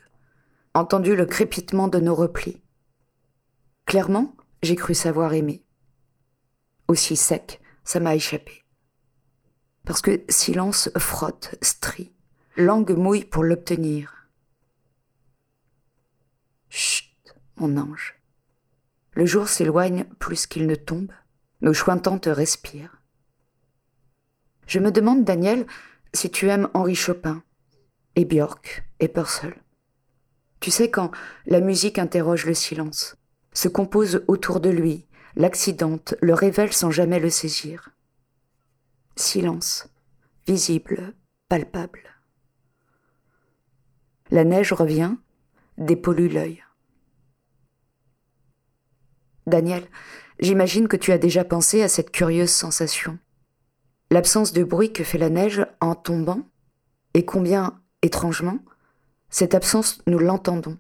entendu 0.79 1.17
le 1.17 1.27
crépitement 1.27 1.89
de 1.89 1.99
nos 1.99 2.15
replis. 2.15 2.61
Clairement, 3.87 4.37
j'ai 4.63 4.77
cru 4.77 4.95
savoir 4.95 5.35
aimer. 5.35 5.63
Aussi 6.89 7.17
sec, 7.17 7.61
ça 7.85 8.01
m'a 8.01 8.15
échappé. 8.15 8.65
Parce 9.85 10.01
que 10.01 10.23
silence 10.29 10.91
frotte, 10.99 11.55
strie, 11.63 12.13
langue 12.57 12.97
mouille 12.97 13.25
pour 13.25 13.45
l'obtenir. 13.45 14.29
Chut, 16.69 17.35
mon 17.57 17.77
ange. 17.77 18.21
Le 19.13 19.27
jour 19.27 19.49
s'éloigne 19.49 20.05
plus 20.19 20.47
qu'il 20.47 20.67
ne 20.67 20.75
tombe, 20.75 21.13
nos 21.61 21.75
chointantes 21.75 22.27
respirent. 22.27 23.03
Je 24.67 24.79
me 24.79 24.93
demande, 24.93 25.25
Daniel, 25.25 25.67
si 26.13 26.31
tu 26.31 26.49
aimes 26.49 26.69
Henri 26.75 26.95
Chopin, 26.95 27.43
et 28.17 28.25
Björk, 28.25 28.85
et 29.01 29.09
Purcell. 29.09 29.57
Tu 30.61 30.71
sais 30.71 30.91
quand 30.91 31.11
la 31.47 31.61
musique 31.61 31.99
interroge 31.99 32.47
le 32.47 32.55
silence, 32.55 33.17
se 33.53 33.69
compose 33.69 34.25
autour 34.29 34.61
de 34.61 34.71
lui, 34.71 35.08
l'accidente, 35.39 36.17
le 36.21 36.35
révèle 36.35 36.73
sans 36.73 36.91
jamais 36.91 37.21
le 37.21 37.31
saisir. 37.31 37.91
Silence, 39.17 39.89
visible, 40.47 41.15
palpable. 41.49 42.03
La 44.31 44.45
neige 44.45 44.73
revient, 44.73 45.15
dépollue 45.79 46.31
l'œil. 46.31 46.63
Daniel, 49.47 49.85
j'imagine 50.41 50.89
que 50.89 50.97
tu 50.97 51.13
as 51.13 51.19
déjà 51.19 51.45
pensé 51.45 51.83
à 51.83 51.89
cette 51.89 52.11
curieuse 52.11 52.51
sensation. 52.51 53.19
L'absence 54.11 54.53
de 54.53 54.65
bruit 54.65 54.93
que 54.93 55.05
fait 55.05 55.19
la 55.19 55.31
neige 55.31 55.65
en 55.81 55.95
tombant, 55.95 56.43
et 57.15 57.25
combien, 57.25 57.81
étrangement, 58.03 58.59
cette 59.31 59.55
absence, 59.55 60.03
nous 60.07 60.19
l'entendons. 60.19 60.79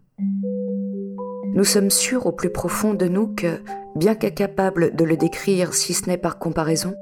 Nous 1.55 1.65
sommes 1.65 1.91
sûrs 1.91 2.27
au 2.27 2.33
plus 2.33 2.51
profond 2.51 2.95
de 2.95 3.07
nous 3.07 3.29
que, 3.29 3.63
bien 3.97 4.15
qu'incapables 4.15 4.95
de 4.95 5.05
le 5.05 5.17
décrire 5.17 5.75
si 5.75 5.95
ce 5.95 6.09
n'est 6.09 6.19
par 6.19 6.39
comparaison, 6.39 6.95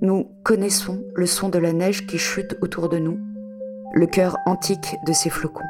nous 0.00 0.30
connaissons 0.42 1.02
le 1.14 1.26
son 1.26 1.48
de 1.48 1.58
la 1.58 1.72
neige 1.72 2.06
qui 2.06 2.18
chute 2.18 2.56
autour 2.62 2.88
de 2.88 2.98
nous, 2.98 3.18
le 3.92 4.06
cœur 4.06 4.36
antique 4.46 4.96
de 5.06 5.12
ces 5.12 5.30
flocons. 5.30 5.64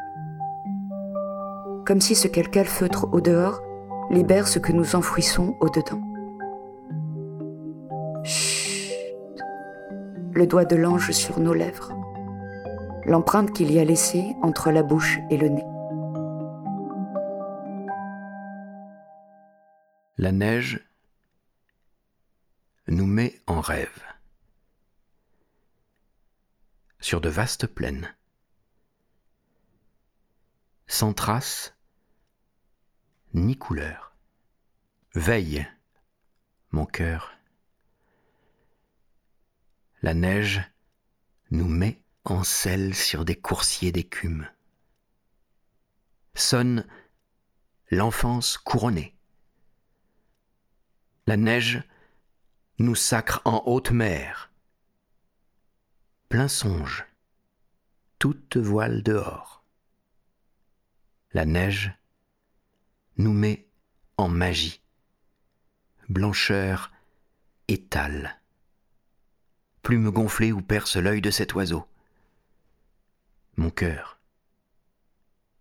Comme 1.86 2.00
si 2.00 2.14
ce 2.14 2.28
qu'elle 2.28 2.50
calfeutre 2.50 3.08
au 3.12 3.20
dehors 3.20 3.62
libère 4.10 4.48
ce 4.48 4.58
que 4.58 4.72
nous 4.72 4.94
enfouissons 4.96 5.54
au 5.60 5.68
dedans. 5.68 6.00
Chut. 8.24 8.92
Le 10.32 10.46
doigt 10.46 10.64
de 10.64 10.76
l'ange 10.76 11.10
sur 11.10 11.40
nos 11.40 11.54
lèvres 11.54 11.92
l'empreinte 13.06 13.52
qu'il 13.52 13.72
y 13.72 13.78
a 13.78 13.84
laissée 13.84 14.36
entre 14.42 14.70
la 14.70 14.82
bouche 14.82 15.18
et 15.30 15.36
le 15.36 15.48
nez. 15.48 15.64
La 20.18 20.32
neige 20.32 20.80
nous 22.88 23.06
met 23.06 23.40
en 23.46 23.60
rêve 23.60 24.02
sur 26.98 27.20
de 27.20 27.28
vastes 27.28 27.66
plaines, 27.66 28.14
sans 30.86 31.14
trace 31.14 31.74
ni 33.32 33.56
couleur. 33.56 34.14
Veille, 35.14 35.66
mon 36.72 36.86
cœur. 36.86 37.32
La 40.02 40.14
neige 40.14 40.60
nous 41.50 41.68
met 41.68 42.02
en 42.24 42.44
selle 42.44 42.94
sur 42.94 43.24
des 43.24 43.36
coursiers 43.36 43.92
d'écume. 43.92 44.50
Sonne 46.34 46.86
l'enfance 47.90 48.58
couronnée. 48.58 49.16
La 51.30 51.36
neige 51.36 51.80
nous 52.80 52.96
sacre 52.96 53.40
en 53.44 53.62
haute 53.64 53.92
mer. 53.92 54.50
Plein 56.28 56.48
songe, 56.48 57.06
toute 58.18 58.56
voile 58.56 59.04
dehors. 59.04 59.62
La 61.32 61.44
neige 61.44 61.92
nous 63.16 63.32
met 63.32 63.68
en 64.16 64.26
magie, 64.26 64.82
blancheur 66.08 66.90
étale, 67.68 68.40
plume 69.82 70.10
gonflée 70.10 70.50
où 70.50 70.60
perce 70.62 70.96
l'œil 70.96 71.20
de 71.20 71.30
cet 71.30 71.54
oiseau 71.54 71.86
mon 73.56 73.70
cœur. 73.70 74.18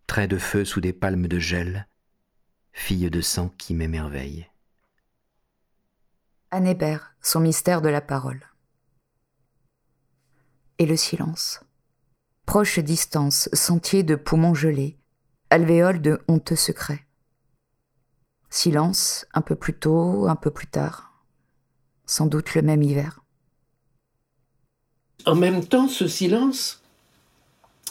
Trait 0.08 0.28
de 0.28 0.40
feu 0.40 0.66
sous 0.66 0.82
des 0.82 0.94
palmes 0.94 1.28
de 1.28 1.38
gel, 1.38 1.88
fille 2.72 3.12
de 3.12 3.22
sang 3.22 3.50
qui 3.50 3.76
m'émerveille. 3.76 4.49
Anne 6.52 6.66
Hébert, 6.66 7.14
son 7.22 7.42
mystère 7.42 7.80
de 7.80 7.90
la 7.90 8.02
parole. 8.02 8.42
Et 10.80 10.88
le 10.88 10.98
silence. 10.98 11.60
Proche 12.48 12.80
distance, 12.80 13.50
sentier 13.54 14.02
de 14.02 14.16
poumons 14.16 14.56
gelés, 14.56 14.98
alvéole 15.52 16.02
de 16.02 16.20
honteux 16.28 16.56
secrets. 16.56 17.06
Silence, 18.50 19.28
un 19.36 19.42
peu 19.42 19.56
plus 19.56 19.76
tôt, 19.76 20.28
un 20.28 20.36
peu 20.36 20.50
plus 20.50 20.66
tard. 20.66 21.24
Sans 22.08 22.26
doute 22.26 22.56
le 22.56 22.64
même 22.64 22.82
hiver. 22.82 23.24
En 25.28 25.36
même 25.36 25.64
temps, 25.64 25.88
ce 25.88 26.08
silence, 26.08 26.82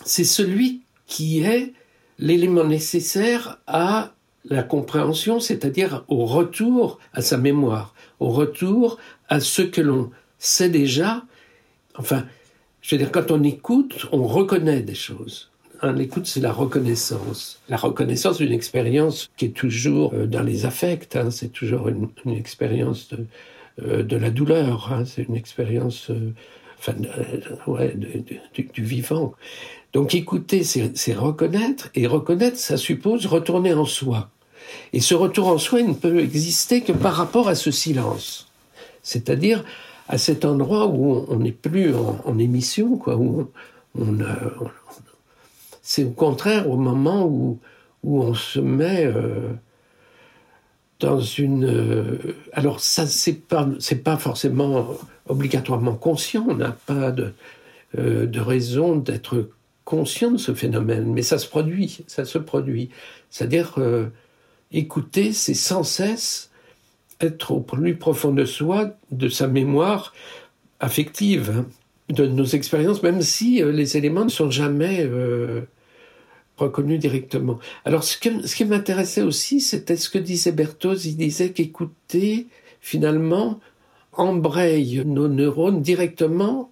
c'est 0.05 0.25
celui 0.25 0.83
qui 1.07 1.45
est 1.45 1.75
l'élément 2.19 2.65
nécessaire 2.65 3.61
à 3.69 4.15
la 4.51 4.63
compréhension, 4.63 5.41
c'est-à-dire 5.41 6.05
au 6.09 6.25
retour 6.25 6.99
à 7.13 7.23
sa 7.23 7.37
mémoire, 7.37 7.95
au 8.21 8.31
retour 8.31 8.99
à 9.29 9.41
ce 9.41 9.63
que 9.63 9.81
l'on 9.81 10.11
sait 10.39 10.69
déjà. 10.69 11.23
Enfin, 11.97 12.25
je 12.81 12.95
veux 12.95 12.99
dire, 13.03 13.13
quand 13.13 13.31
on 13.31 13.43
écoute, 13.43 14.07
on 14.13 14.27
reconnaît 14.27 14.83
des 14.83 14.95
choses. 14.95 15.51
l'écoute, 15.83 16.27
c'est 16.27 16.41
la 16.41 16.53
reconnaissance. 16.53 17.61
La 17.69 17.77
reconnaissance 17.77 18.39
d'une 18.39 18.53
expérience 18.53 19.29
qui 19.37 19.47
est 19.47 19.57
toujours 19.57 20.15
euh, 20.15 20.27
dans 20.27 20.43
les 20.43 20.65
affects, 20.65 21.17
hein. 21.17 21.31
c'est 21.31 21.53
toujours 21.53 21.89
une, 21.89 22.09
expérience 22.27 23.09
de, 23.09 23.27
euh, 23.83 24.03
de, 24.03 24.17
la 24.17 24.31
douleur, 24.31 24.93
hein. 24.93 25.05
c'est 25.05 25.23
une 25.23 25.37
expérience 25.37 26.11
euh, 26.11 26.33
enfin, 26.79 26.95
ouais, 27.67 27.95
du, 27.95 28.83
vivant. 28.83 29.35
Donc 29.93 30.15
écouter, 30.15 30.63
c'est 30.65 31.15
reconnaître, 31.15 31.91
et 31.95 32.07
reconnaître, 32.07 32.59
ça 32.59 32.77
suppose 32.77 33.27
retourner 33.27 33.73
en 33.73 33.87
soi. 33.87 34.31
Et 34.93 35.01
ce 35.01 35.15
retour 35.15 35.49
en 35.49 35.59
soi, 35.59 35.83
ne 35.83 35.95
peut 35.95 36.19
exister 36.19 36.83
que 36.83 36.93
par 36.93 37.15
rapport 37.15 37.49
à 37.49 37.55
ce 37.55 37.71
silence. 37.71 38.51
C'est-à-dire 39.03 39.65
à 40.09 40.19
cet 40.19 40.45
endroit 40.45 40.87
où 40.87 41.25
on 41.29 41.37
n'est 41.37 41.53
plus 41.53 41.95
en, 41.95 42.39
émission, 42.39 42.97
quoi, 42.97 43.17
où 43.17 43.51
on, 43.99 44.19
c'est 45.83 46.05
au 46.05 46.11
contraire 46.11 46.69
au 46.69 46.77
moment 46.77 47.25
où, 47.27 47.59
où 48.03 48.23
on 48.23 48.35
se 48.35 48.61
met 48.61 49.07
euh, 49.07 49.53
dans 51.01 51.21
une. 51.21 51.65
Euh, 51.65 52.19
alors 52.53 52.81
ça, 52.81 53.07
c'est 53.07 53.41
pas 53.47 53.67
pas 54.05 54.17
forcément 54.19 54.89
obligatoirement 55.29 55.95
conscient. 55.95 56.45
On 56.49 56.57
n'a 56.57 56.73
pas 56.73 57.11
de 57.11 57.33
euh, 57.97 58.27
de 58.27 58.41
raison 58.41 58.97
d'être 58.97 59.49
conscient 59.87 60.31
de 60.31 60.37
ce 60.37 60.53
phénomène, 60.53 61.11
mais 61.11 61.23
ça 61.23 61.39
se 61.39 61.49
produit, 61.49 62.05
ça 62.07 62.27
se 62.27 62.37
produit. 62.37 62.91
C'est-à-dire 63.31 63.77
écouter, 64.73 65.33
c'est 65.33 65.55
sans 65.55 65.83
cesse 65.83 66.51
être 67.21 67.53
au 67.53 67.61
plus 67.61 67.97
profond 67.97 68.33
de 68.33 68.45
soi, 68.45 68.91
de 69.11 69.29
sa 69.29 69.49
mémoire 69.49 70.15
affective, 70.81 71.53
hein, 71.55 71.67
de 72.11 72.27
nos 72.27 72.45
expériences, 72.45 73.03
même 73.03 73.23
si 73.23 73.63
euh, 73.63 73.73
les 73.73 73.97
éléments 73.97 74.25
ne 74.25 74.31
sont 74.31 74.51
jamais 74.51 75.01
euh, 75.03 75.63
reconnus 76.57 77.01
directement. 77.01 77.59
Alors 77.85 78.05
ce, 78.05 78.19
qui 78.19 78.65
m'intéressait 78.65 79.23
aussi, 79.23 79.61
c'était 79.61 79.97
ce 79.97 80.09
que 80.09 80.19
disait 80.19 80.53
Berthoz, 80.53 81.07
il 81.07 81.17
disait 81.17 81.51
qu'écouter, 81.51 82.47
finalement, 82.81 83.61
embraye 84.13 85.03
nos 85.05 85.29
neurones 85.29 85.83
directement, 85.83 86.71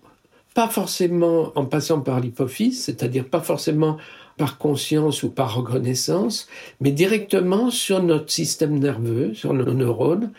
pas 0.54 0.68
forcément 0.68 1.52
en 1.54 1.66
passant 1.66 2.00
par 2.00 2.20
l'hypophyse, 2.20 2.84
c'est-à-dire 2.84 3.28
pas 3.28 3.40
forcément 3.40 3.98
par 4.36 4.58
conscience 4.58 5.22
ou 5.22 5.30
par 5.30 5.54
reconnaissance, 5.54 6.48
mais 6.80 6.90
directement 6.90 7.70
sur 7.70 8.02
notre 8.02 8.30
système 8.30 8.78
nerveux, 8.78 9.34
sur 9.34 9.54
nos 9.54 9.72
neurones, 9.72 10.32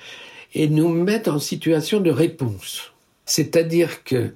et 0.53 0.67
nous 0.67 0.89
mettre 0.89 1.31
en 1.31 1.39
situation 1.39 1.99
de 1.99 2.11
réponse. 2.11 2.93
C'est-à-dire 3.25 4.03
que, 4.03 4.33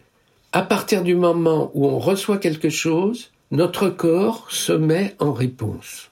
à 0.52 0.62
partir 0.62 1.04
du 1.04 1.16
moment 1.16 1.72
où 1.74 1.88
on 1.88 2.00
reçoit 2.00 2.38
quelque 2.38 2.70
chose, 2.70 3.32
notre 3.52 3.90
corps 3.90 4.48
se 4.50 4.74
met 4.74 5.16
en 5.20 5.34
réponse. 5.34 6.12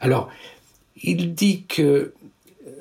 Alors, 0.00 0.28
il 1.02 1.34
dit 1.34 1.64
que 1.68 2.12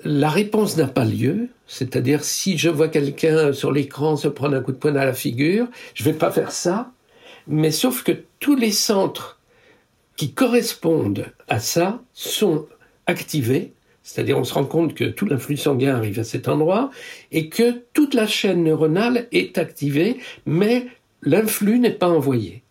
la 0.03 0.29
réponse 0.29 0.77
n'a 0.77 0.87
pas 0.87 1.05
lieu, 1.05 1.49
c'est-à-dire 1.67 2.23
si 2.23 2.57
je 2.57 2.69
vois 2.69 2.87
quelqu'un 2.87 3.53
sur 3.53 3.71
l'écran 3.71 4.15
se 4.17 4.27
prendre 4.27 4.55
un 4.55 4.61
coup 4.61 4.71
de 4.71 4.77
poing 4.77 4.95
à 4.95 5.05
la 5.05 5.13
figure, 5.13 5.67
je 5.93 6.03
ne 6.03 6.11
vais 6.11 6.17
pas 6.17 6.31
faire 6.31 6.51
ça, 6.51 6.91
mais 7.47 7.71
sauf 7.71 8.03
que 8.03 8.11
tous 8.39 8.55
les 8.55 8.71
centres 8.71 9.39
qui 10.15 10.33
correspondent 10.33 11.25
à 11.47 11.59
ça 11.59 12.01
sont 12.13 12.67
activés, 13.07 13.73
c'est-à-dire 14.03 14.37
on 14.37 14.43
se 14.43 14.53
rend 14.53 14.65
compte 14.65 14.93
que 14.93 15.05
tout 15.05 15.25
l'influx 15.25 15.57
sanguin 15.57 15.95
arrive 15.95 16.19
à 16.19 16.23
cet 16.23 16.47
endroit 16.47 16.91
et 17.31 17.49
que 17.49 17.83
toute 17.93 18.13
la 18.13 18.27
chaîne 18.27 18.63
neuronale 18.63 19.27
est 19.31 19.57
activée, 19.57 20.17
mais 20.45 20.87
l'influx 21.21 21.79
n'est 21.79 21.91
pas 21.91 22.09
envoyé. 22.09 22.63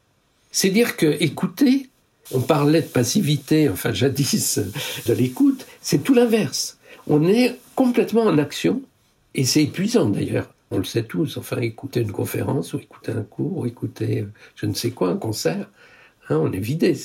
C'est 0.50 0.70
dire 0.70 0.96
que 0.96 1.07
écouter, 1.22 1.88
on 2.33 2.40
parlait 2.40 2.83
de 2.83 2.87
passivité, 2.87 3.68
enfin 3.68 3.92
jadis 3.92 4.61
de 5.07 5.12
l'écoute, 5.12 5.66
c'est 5.81 6.03
tout 6.03 6.14
l'inverse. 6.14 6.79
On 7.07 7.26
est 7.26 7.57
complètement 7.74 8.22
en 8.22 8.38
action 8.38 8.83
et 9.35 9.44
c'est 9.44 9.62
épuisant 9.62 10.09
d'ailleurs. 10.09 10.53
On 10.72 10.79
le 10.79 10.85
sait 10.85 11.03
tous, 11.03 11.37
enfin 11.37 11.61
écouter 11.61 12.00
une 12.00 12.12
conférence 12.12 12.74
ou 12.74 12.79
écouter 12.79 13.11
un 13.11 13.22
cours 13.22 13.59
ou 13.59 13.66
écouter 13.66 14.26
je 14.55 14.66
ne 14.66 14.74
sais 14.74 14.90
quoi, 14.90 15.11
un 15.11 15.16
concert, 15.16 15.68
hein, 16.30 16.40
on 16.42 16.52
est 16.52 16.58
vidé. 16.58 16.96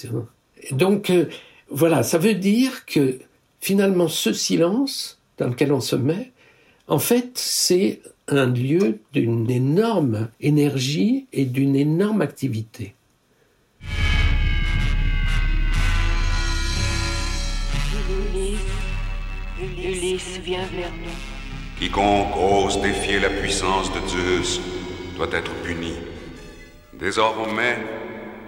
Donc 0.72 1.10
euh, 1.10 1.26
voilà, 1.70 2.04
ça 2.04 2.18
veut 2.18 2.36
dire 2.36 2.86
que 2.86 3.20
finalement 3.60 4.08
ce 4.08 4.34
silence 4.34 5.20
dans 5.38 5.48
lequel 5.48 5.74
on 5.74 5.82
se 5.82 5.96
met, 5.96 6.32
en 6.88 7.00
fait, 7.00 7.32
c'est 7.36 8.02
un 8.28 8.46
lieu 8.46 9.00
d'une 9.14 9.50
énorme 9.50 10.30
énergie 10.40 11.28
et 11.34 11.46
d'une 11.46 11.76
énorme 11.76 12.22
activité. 12.22 12.94
Ulysse, 19.62 20.40
viens 20.44 20.66
vers 20.76 20.92
nous. 20.92 21.80
Quiconque 21.80 22.36
ose 22.38 22.82
défier 22.82 23.20
la 23.20 23.30
puissance 23.30 23.92
de 23.94 24.08
Zeus 24.08 24.62
doit 25.16 25.30
être 25.32 25.52
puni. 25.64 25.94
Désormais, 27.00 27.78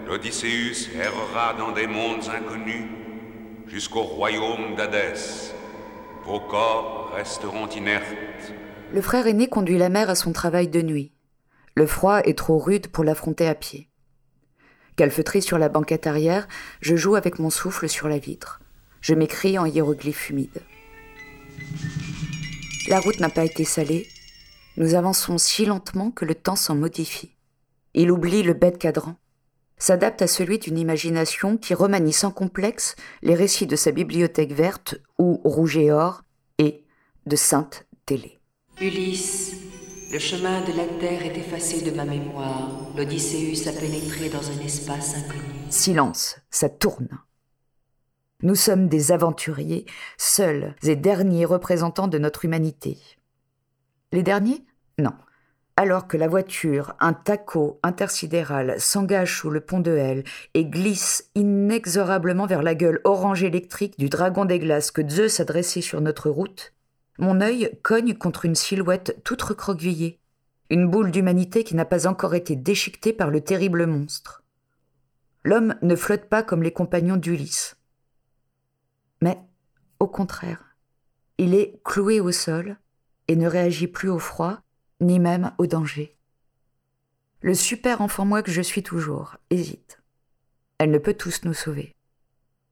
l'Odysseus 0.08 0.88
errera 0.94 1.52
dans 1.52 1.72
des 1.72 1.86
mondes 1.86 2.30
inconnus 2.34 2.86
jusqu'au 3.66 4.00
royaume 4.00 4.74
d'Hadès. 4.74 5.52
Vos 6.24 6.40
corps 6.40 7.12
resteront 7.14 7.68
inertes. 7.68 8.06
Le 8.94 9.02
frère 9.02 9.26
aîné 9.26 9.48
conduit 9.48 9.76
la 9.76 9.90
mère 9.90 10.08
à 10.08 10.14
son 10.14 10.32
travail 10.32 10.68
de 10.68 10.80
nuit. 10.80 11.12
Le 11.74 11.86
froid 11.86 12.20
est 12.20 12.38
trop 12.38 12.58
rude 12.58 12.88
pour 12.88 13.04
l'affronter 13.04 13.46
à 13.46 13.54
pied. 13.54 13.90
Calfeutré 14.96 15.42
sur 15.42 15.58
la 15.58 15.68
banquette 15.68 16.06
arrière, 16.06 16.48
je 16.80 16.96
joue 16.96 17.14
avec 17.14 17.38
mon 17.38 17.50
souffle 17.50 17.86
sur 17.86 18.08
la 18.08 18.18
vitre. 18.18 18.60
Je 19.02 19.12
m'écris 19.12 19.58
en 19.58 19.66
hiéroglyphes 19.66 20.30
humides. 20.30 20.62
La 22.88 22.98
route 22.98 23.20
n'a 23.20 23.28
pas 23.28 23.44
été 23.44 23.64
salée. 23.64 24.08
Nous 24.78 24.94
avançons 24.94 25.36
si 25.36 25.66
lentement 25.66 26.10
que 26.10 26.24
le 26.24 26.34
temps 26.34 26.56
s'en 26.56 26.74
modifie. 26.74 27.36
Il 27.92 28.10
oublie 28.10 28.42
le 28.42 28.54
bête 28.54 28.78
cadran 28.78 29.16
s'adapte 29.78 30.22
à 30.22 30.26
celui 30.26 30.58
d'une 30.58 30.78
imagination 30.78 31.56
qui 31.56 31.74
remanie 31.74 32.12
sans 32.12 32.30
complexe 32.30 32.96
les 33.22 33.34
récits 33.34 33.66
de 33.66 33.76
sa 33.76 33.92
bibliothèque 33.92 34.52
verte 34.52 34.96
ou 35.18 35.40
rouge 35.44 35.76
et 35.76 35.92
or 35.92 36.22
et 36.58 36.84
de 37.26 37.36
Sainte 37.36 37.86
Télé. 38.06 38.38
Ulysse, 38.80 39.56
le 40.12 40.18
chemin 40.18 40.62
de 40.62 40.76
la 40.76 40.86
terre 41.00 41.24
est 41.24 41.36
effacé 41.36 41.82
de 41.82 41.94
ma 41.94 42.04
mémoire. 42.04 42.70
L'Odysseus 42.96 43.68
a 43.68 43.72
pénétré 43.72 44.28
dans 44.28 44.50
un 44.50 44.64
espace 44.64 45.16
inconnu. 45.16 45.42
Silence, 45.68 46.38
ça 46.50 46.68
tourne. 46.68 47.08
Nous 48.42 48.54
sommes 48.54 48.88
des 48.88 49.10
aventuriers, 49.10 49.84
seuls 50.16 50.76
et 50.84 50.96
derniers 50.96 51.44
représentants 51.44 52.08
de 52.08 52.18
notre 52.18 52.44
humanité. 52.44 52.96
Les 54.12 54.22
derniers? 54.22 54.64
Non. 54.98 55.12
Alors 55.80 56.08
que 56.08 56.16
la 56.16 56.26
voiture, 56.26 56.96
un 56.98 57.12
taco 57.12 57.78
intersidéral, 57.84 58.80
s'engage 58.80 59.38
sous 59.38 59.48
le 59.48 59.60
pont 59.60 59.78
de 59.78 59.92
Hell 59.92 60.24
et 60.54 60.64
glisse 60.64 61.30
inexorablement 61.36 62.46
vers 62.46 62.64
la 62.64 62.74
gueule 62.74 63.00
orange 63.04 63.44
électrique 63.44 63.96
du 63.96 64.08
dragon 64.08 64.44
des 64.44 64.58
glaces 64.58 64.90
que 64.90 65.08
Zeus 65.08 65.38
a 65.38 65.44
dressé 65.44 65.80
sur 65.80 66.00
notre 66.00 66.30
route, 66.30 66.74
mon 67.20 67.40
œil 67.40 67.78
cogne 67.84 68.14
contre 68.14 68.44
une 68.44 68.56
silhouette 68.56 69.20
toute 69.22 69.40
recroquevillée, 69.40 70.18
une 70.68 70.90
boule 70.90 71.12
d'humanité 71.12 71.62
qui 71.62 71.76
n'a 71.76 71.84
pas 71.84 72.08
encore 72.08 72.34
été 72.34 72.56
déchiquetée 72.56 73.12
par 73.12 73.30
le 73.30 73.40
terrible 73.40 73.86
monstre. 73.86 74.42
L'homme 75.44 75.76
ne 75.82 75.94
flotte 75.94 76.24
pas 76.24 76.42
comme 76.42 76.64
les 76.64 76.72
compagnons 76.72 77.16
d'Ulysse. 77.16 77.76
Mais, 79.22 79.38
au 80.00 80.08
contraire, 80.08 80.74
il 81.38 81.54
est 81.54 81.80
cloué 81.84 82.18
au 82.18 82.32
sol 82.32 82.78
et 83.28 83.36
ne 83.36 83.46
réagit 83.46 83.86
plus 83.86 84.08
au 84.08 84.18
froid, 84.18 84.58
ni 85.00 85.18
même 85.18 85.52
au 85.58 85.66
danger. 85.66 86.16
Le 87.40 87.54
super 87.54 88.00
enfant 88.00 88.24
moi 88.24 88.42
que 88.42 88.50
je 88.50 88.62
suis 88.62 88.82
toujours 88.82 89.36
hésite. 89.50 90.00
Elle 90.78 90.90
ne 90.90 90.98
peut 90.98 91.14
tous 91.14 91.44
nous 91.44 91.54
sauver. 91.54 91.94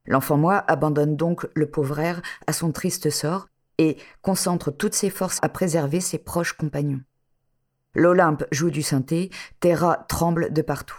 L'enfant 0.07 0.37
moi 0.37 0.65
abandonne 0.69 1.17
donc 1.17 1.47
le 1.55 1.71
pauvre 1.71 1.99
air 1.99 2.23
à 2.47 2.53
son 2.53 2.73
triste 2.73 3.11
sort 3.11 3.49
et 3.79 3.97
concentre 4.23 4.71
toutes 4.71 4.95
ses 4.95 5.11
forces 5.11 5.39
à 5.43 5.49
préserver 5.49 6.01
ses 6.01 6.19
proches 6.19 6.55
compagnons. 6.55 7.03
L'Olympe 7.95 8.45
joue 8.53 8.71
du 8.71 8.83
synthé, 8.83 9.31
Terra 9.61 10.05
tremble 10.09 10.53
de 10.53 10.63
partout. 10.63 10.99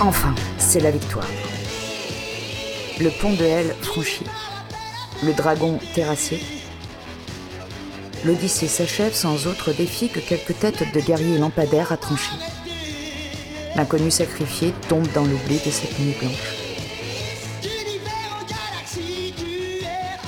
Enfin, 0.00 0.34
c'est 0.58 0.80
la 0.80 0.90
victoire. 0.90 1.26
Le 3.00 3.08
pont 3.08 3.32
de 3.32 3.44
Hell 3.44 3.74
franchi. 3.80 4.24
Le 5.24 5.32
dragon 5.32 5.78
terrassé. 5.94 6.38
L'Odyssée 8.22 8.68
s'achève 8.68 9.14
sans 9.14 9.46
autre 9.46 9.72
défi 9.72 10.10
que 10.10 10.20
quelques 10.20 10.58
têtes 10.58 10.92
de 10.92 11.00
guerriers 11.00 11.38
lampadaires 11.38 11.92
à 11.92 11.96
trancher. 11.96 12.36
L'inconnu 13.74 14.10
sacrifié 14.10 14.74
tombe 14.88 15.10
dans 15.14 15.24
l'oubli 15.24 15.56
de 15.64 15.70
cette 15.70 15.98
nuit 15.98 16.14
blanche. 16.20 16.54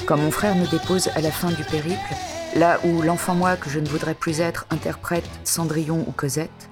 Quand 0.07 0.16
mon 0.16 0.31
frère 0.31 0.57
me 0.57 0.66
dépose 0.66 1.09
à 1.14 1.20
la 1.20 1.31
fin 1.31 1.50
du 1.50 1.64
périple, 1.64 2.14
là 2.57 2.81
où 2.85 3.02
l'enfant 3.02 3.35
moi 3.35 3.57
que 3.57 3.68
je 3.68 3.81
ne 3.81 3.88
voudrais 3.88 4.14
plus 4.14 4.40
être 4.40 4.66
interprète 4.70 5.28
Cendrillon 5.44 6.04
ou 6.07 6.12
Cosette, 6.12 6.70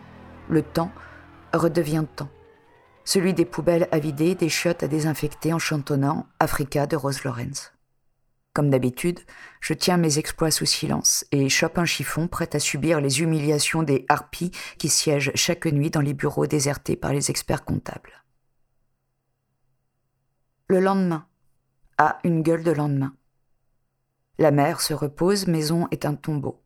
le 0.48 0.62
temps 0.62 0.90
redevient 1.52 2.04
temps. 2.16 2.30
Celui 3.06 3.34
des 3.34 3.44
poubelles 3.44 3.86
à 3.92 4.00
vider, 4.00 4.34
des 4.34 4.48
chiottes 4.48 4.82
à 4.82 4.88
désinfecter 4.88 5.52
en 5.52 5.60
chantonnant 5.60 6.26
Africa 6.40 6.88
de 6.88 6.96
Rose 6.96 7.22
Lawrence. 7.22 7.72
Comme 8.52 8.68
d'habitude, 8.68 9.20
je 9.60 9.74
tiens 9.74 9.96
mes 9.96 10.18
exploits 10.18 10.50
sous 10.50 10.66
silence 10.66 11.24
et 11.30 11.48
chope 11.48 11.78
un 11.78 11.84
chiffon 11.84 12.26
prêt 12.26 12.50
à 12.52 12.58
subir 12.58 13.00
les 13.00 13.20
humiliations 13.20 13.84
des 13.84 14.06
harpies 14.08 14.50
qui 14.76 14.88
siègent 14.88 15.30
chaque 15.36 15.66
nuit 15.66 15.90
dans 15.90 16.00
les 16.00 16.14
bureaux 16.14 16.48
désertés 16.48 16.96
par 16.96 17.12
les 17.12 17.30
experts 17.30 17.64
comptables. 17.64 18.24
Le 20.66 20.80
lendemain. 20.80 21.28
a 21.98 22.18
une 22.24 22.42
gueule 22.42 22.64
de 22.64 22.72
lendemain. 22.72 23.14
La 24.38 24.50
mère 24.50 24.80
se 24.80 24.94
repose, 24.94 25.46
maison 25.46 25.86
est 25.92 26.06
un 26.06 26.16
tombeau. 26.16 26.60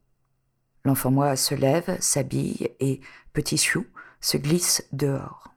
L'enfant 0.86 1.10
moi 1.10 1.36
se 1.36 1.54
lève, 1.54 1.98
s'habille 2.00 2.70
et, 2.80 3.02
petit 3.34 3.58
chou, 3.58 3.86
se 4.22 4.38
glisse 4.38 4.88
dehors. 4.92 5.49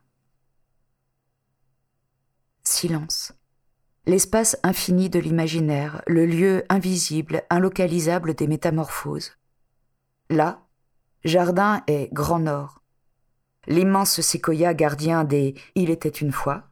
Silence. 2.64 3.32
L'espace 4.06 4.56
infini 4.62 5.08
de 5.08 5.18
l'imaginaire, 5.18 6.02
le 6.06 6.26
lieu 6.26 6.64
invisible, 6.68 7.42
inlocalisable 7.50 8.34
des 8.34 8.46
métamorphoses. 8.46 9.32
Là, 10.28 10.66
jardin 11.24 11.82
est 11.86 12.12
Grand 12.12 12.40
Nord. 12.40 12.82
L'immense 13.66 14.20
séquoia 14.20 14.74
gardien 14.74 15.24
des 15.24 15.54
Il 15.74 15.88
était 15.88 16.08
une 16.08 16.32
fois, 16.32 16.70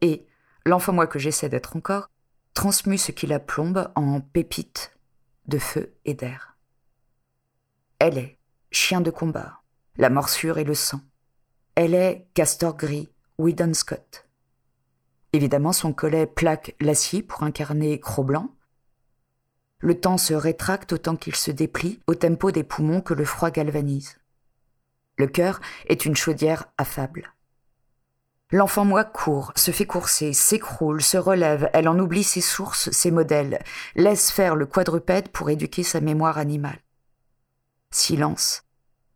et, 0.00 0.26
l'enfant 0.64 0.92
moi 0.92 1.06
que 1.06 1.18
j'essaie 1.18 1.48
d'être 1.48 1.76
encore, 1.76 2.08
transmue 2.54 2.98
ce 2.98 3.10
qui 3.10 3.26
la 3.26 3.40
plombe 3.40 3.90
en 3.96 4.20
pépites 4.20 4.96
de 5.46 5.58
feu 5.58 5.94
et 6.04 6.14
d'air. 6.14 6.56
Elle 7.98 8.18
est 8.18 8.38
chien 8.70 9.00
de 9.00 9.10
combat, 9.10 9.62
la 9.96 10.10
morsure 10.10 10.58
et 10.58 10.64
le 10.64 10.74
sang. 10.74 11.00
Elle 11.74 11.94
est 11.94 12.28
castor 12.34 12.76
gris, 12.76 13.08
Whedon 13.38 13.74
Scott. 13.74 14.29
Évidemment, 15.32 15.72
son 15.72 15.92
collet 15.92 16.26
plaque 16.26 16.74
l'acier 16.80 17.22
pour 17.22 17.42
incarner 17.42 18.00
Cro-Blanc. 18.00 18.50
Le 19.78 19.98
temps 19.98 20.18
se 20.18 20.34
rétracte 20.34 20.92
autant 20.92 21.16
qu'il 21.16 21.36
se 21.36 21.50
déplie 21.50 22.00
au 22.06 22.14
tempo 22.14 22.50
des 22.50 22.64
poumons 22.64 23.00
que 23.00 23.14
le 23.14 23.24
froid 23.24 23.50
galvanise. 23.50 24.18
Le 25.16 25.26
cœur 25.26 25.60
est 25.86 26.04
une 26.04 26.16
chaudière 26.16 26.66
affable. 26.78 27.34
L'enfant 28.52 28.84
moi 28.84 29.04
court, 29.04 29.52
se 29.54 29.70
fait 29.70 29.86
courser, 29.86 30.32
s'écroule, 30.32 31.02
se 31.02 31.16
relève, 31.16 31.70
elle 31.72 31.88
en 31.88 31.98
oublie 31.98 32.24
ses 32.24 32.40
sources, 32.40 32.90
ses 32.90 33.12
modèles, 33.12 33.62
laisse 33.94 34.32
faire 34.32 34.56
le 34.56 34.66
quadrupède 34.66 35.28
pour 35.28 35.50
éduquer 35.50 35.84
sa 35.84 36.00
mémoire 36.00 36.36
animale. 36.36 36.80
Silence 37.92 38.64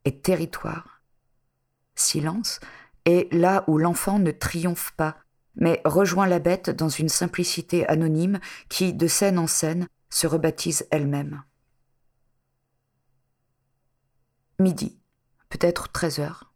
est 0.05 0.23
territoire. 0.23 1.03
Silence 1.97 2.61
est 3.05 3.33
là 3.33 3.65
où 3.67 3.77
l'enfant 3.77 4.21
ne 4.21 4.31
triomphe 4.31 4.93
pas, 4.97 5.17
mais 5.57 5.81
rejoint 5.85 6.27
la 6.27 6.39
bête 6.39 6.71
dans 6.71 6.89
une 6.89 7.09
simplicité 7.09 7.87
anonyme 7.89 8.41
qui, 8.69 8.93
de 8.93 9.07
scène 9.07 9.39
en 9.39 9.47
scène, 9.47 9.89
se 10.11 10.27
rebaptise 10.27 10.87
elle-même. 10.91 11.43
Midi, 14.59 14.99
peut-être 15.49 15.91
treize 15.91 16.21
heures. 16.21 16.53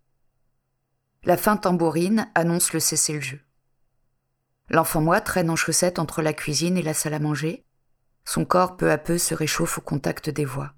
La 1.25 1.37
fin 1.37 1.57
tambourine 1.57 2.31
annonce 2.35 2.73
le 2.73 2.81
cessez-le-jeu. 2.81 3.41
L'enfant 4.71 5.01
moi 5.01 5.21
traîne 5.21 5.51
en 5.51 5.57
chaussettes 5.57 5.99
entre 5.99 6.23
la 6.23 6.33
cuisine 6.33 6.77
et 6.77 6.83
la 6.83 6.95
salle 6.95 7.15
à 7.15 7.19
manger. 7.19 7.65
Son 8.25 8.45
corps 8.45 8.77
peu 8.77 8.91
à 8.91 8.99
peu 8.99 9.19
se 9.19 9.35
réchauffe 9.35 9.79
au 9.79 9.81
contact 9.81 10.31
des 10.31 10.45
voix. 10.45 10.75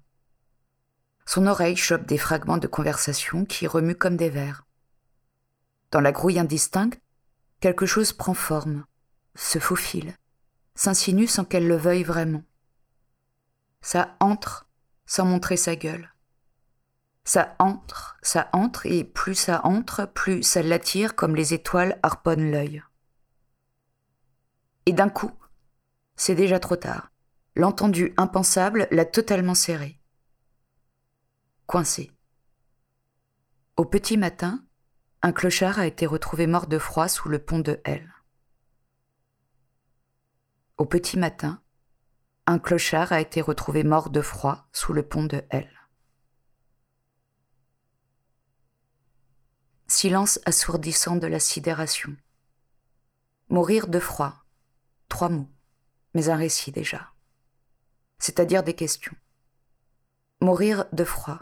Son 1.25 1.45
oreille 1.45 1.75
chope 1.75 2.05
des 2.05 2.17
fragments 2.17 2.57
de 2.57 2.67
conversation 2.67 3.45
qui 3.45 3.67
remuent 3.67 3.95
comme 3.95 4.17
des 4.17 4.29
vers. 4.29 4.65
Dans 5.91 6.01
la 6.01 6.11
grouille 6.11 6.39
indistincte, 6.39 6.99
Quelque 7.61 7.85
chose 7.85 8.11
prend 8.11 8.33
forme, 8.33 8.85
se 9.35 9.59
faufile, 9.59 10.17
s'insinue 10.73 11.27
sans 11.27 11.45
qu'elle 11.45 11.67
le 11.67 11.77
veuille 11.77 12.03
vraiment. 12.03 12.43
Ça 13.81 14.17
entre 14.19 14.67
sans 15.05 15.25
montrer 15.25 15.57
sa 15.57 15.75
gueule. 15.75 16.11
Ça 17.23 17.55
entre, 17.59 18.17
ça 18.23 18.49
entre, 18.53 18.87
et 18.87 19.03
plus 19.03 19.35
ça 19.35 19.61
entre, 19.63 20.05
plus 20.05 20.41
ça 20.41 20.63
l'attire 20.63 21.15
comme 21.15 21.35
les 21.35 21.53
étoiles 21.53 21.99
harponnent 22.01 22.49
l'œil. 22.49 22.81
Et 24.87 24.93
d'un 24.93 25.09
coup, 25.09 25.31
c'est 26.15 26.33
déjà 26.33 26.59
trop 26.59 26.77
tard. 26.77 27.11
L'entendu 27.55 28.13
impensable 28.17 28.87
l'a 28.89 29.05
totalement 29.05 29.53
serré. 29.53 29.99
Coincé. 31.67 32.11
Au 33.77 33.85
petit 33.85 34.17
matin, 34.17 34.65
un 35.23 35.33
clochard 35.33 35.77
a 35.77 35.85
été 35.85 36.07
retrouvé 36.07 36.47
mort 36.47 36.65
de 36.65 36.79
froid 36.79 37.07
sous 37.07 37.29
le 37.29 37.37
pont 37.37 37.59
de 37.59 37.79
L. 37.83 38.11
Au 40.79 40.85
petit 40.85 41.19
matin, 41.19 41.61
un 42.47 42.57
clochard 42.57 43.11
a 43.11 43.21
été 43.21 43.39
retrouvé 43.39 43.83
mort 43.83 44.09
de 44.09 44.21
froid 44.21 44.67
sous 44.73 44.93
le 44.93 45.03
pont 45.03 45.23
de 45.23 45.43
L. 45.51 45.69
Silence 49.85 50.39
assourdissant 50.45 51.17
de 51.17 51.27
la 51.27 51.39
sidération. 51.39 52.15
Mourir 53.49 53.87
de 53.87 53.99
froid. 53.99 54.43
Trois 55.07 55.29
mots, 55.29 55.51
mais 56.15 56.29
un 56.29 56.35
récit 56.35 56.71
déjà. 56.71 57.11
C'est-à-dire 58.17 58.63
des 58.63 58.73
questions. 58.73 59.15
Mourir 60.39 60.85
de 60.93 61.03
froid. 61.03 61.41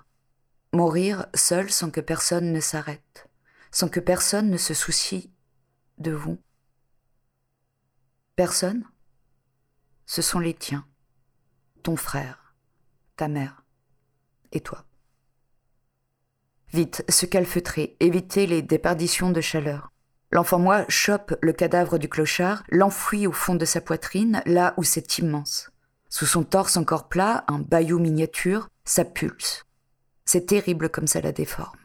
Mourir 0.73 1.27
seul 1.33 1.71
sans 1.71 1.91
que 1.91 2.01
personne 2.01 2.51
ne 2.51 2.59
s'arrête 2.59 3.28
sans 3.71 3.89
que 3.89 3.99
personne 3.99 4.49
ne 4.49 4.57
se 4.57 4.73
soucie 4.73 5.31
de 5.97 6.11
vous. 6.11 6.37
Personne? 8.35 8.83
Ce 10.05 10.21
sont 10.21 10.39
les 10.39 10.53
tiens, 10.53 10.85
ton 11.83 11.95
frère, 11.95 12.55
ta 13.15 13.27
mère 13.27 13.63
et 14.51 14.61
toi. 14.61 14.85
Vite, 16.71 17.03
se 17.09 17.25
calfeutrer, 17.25 17.95
éviter 17.99 18.47
les 18.47 18.61
déperditions 18.61 19.31
de 19.31 19.41
chaleur. 19.41 19.91
L'enfant 20.31 20.59
moi 20.59 20.85
chope 20.87 21.35
le 21.41 21.53
cadavre 21.53 21.97
du 21.97 22.07
clochard, 22.07 22.63
l'enfouit 22.69 23.25
au 23.25 23.31
fond 23.31 23.55
de 23.55 23.65
sa 23.65 23.81
poitrine, 23.81 24.43
là 24.45 24.73
où 24.77 24.83
c'est 24.83 25.17
immense. 25.17 25.71
Sous 26.09 26.27
son 26.27 26.43
torse 26.43 26.77
encore 26.77 27.07
plat, 27.07 27.43
un 27.47 27.59
bayou 27.59 27.99
miniature, 27.99 28.69
ça 28.85 29.05
pulse. 29.05 29.65
C'est 30.25 30.45
terrible 30.45 30.89
comme 30.89 31.07
ça 31.07 31.21
la 31.21 31.31
déforme 31.31 31.78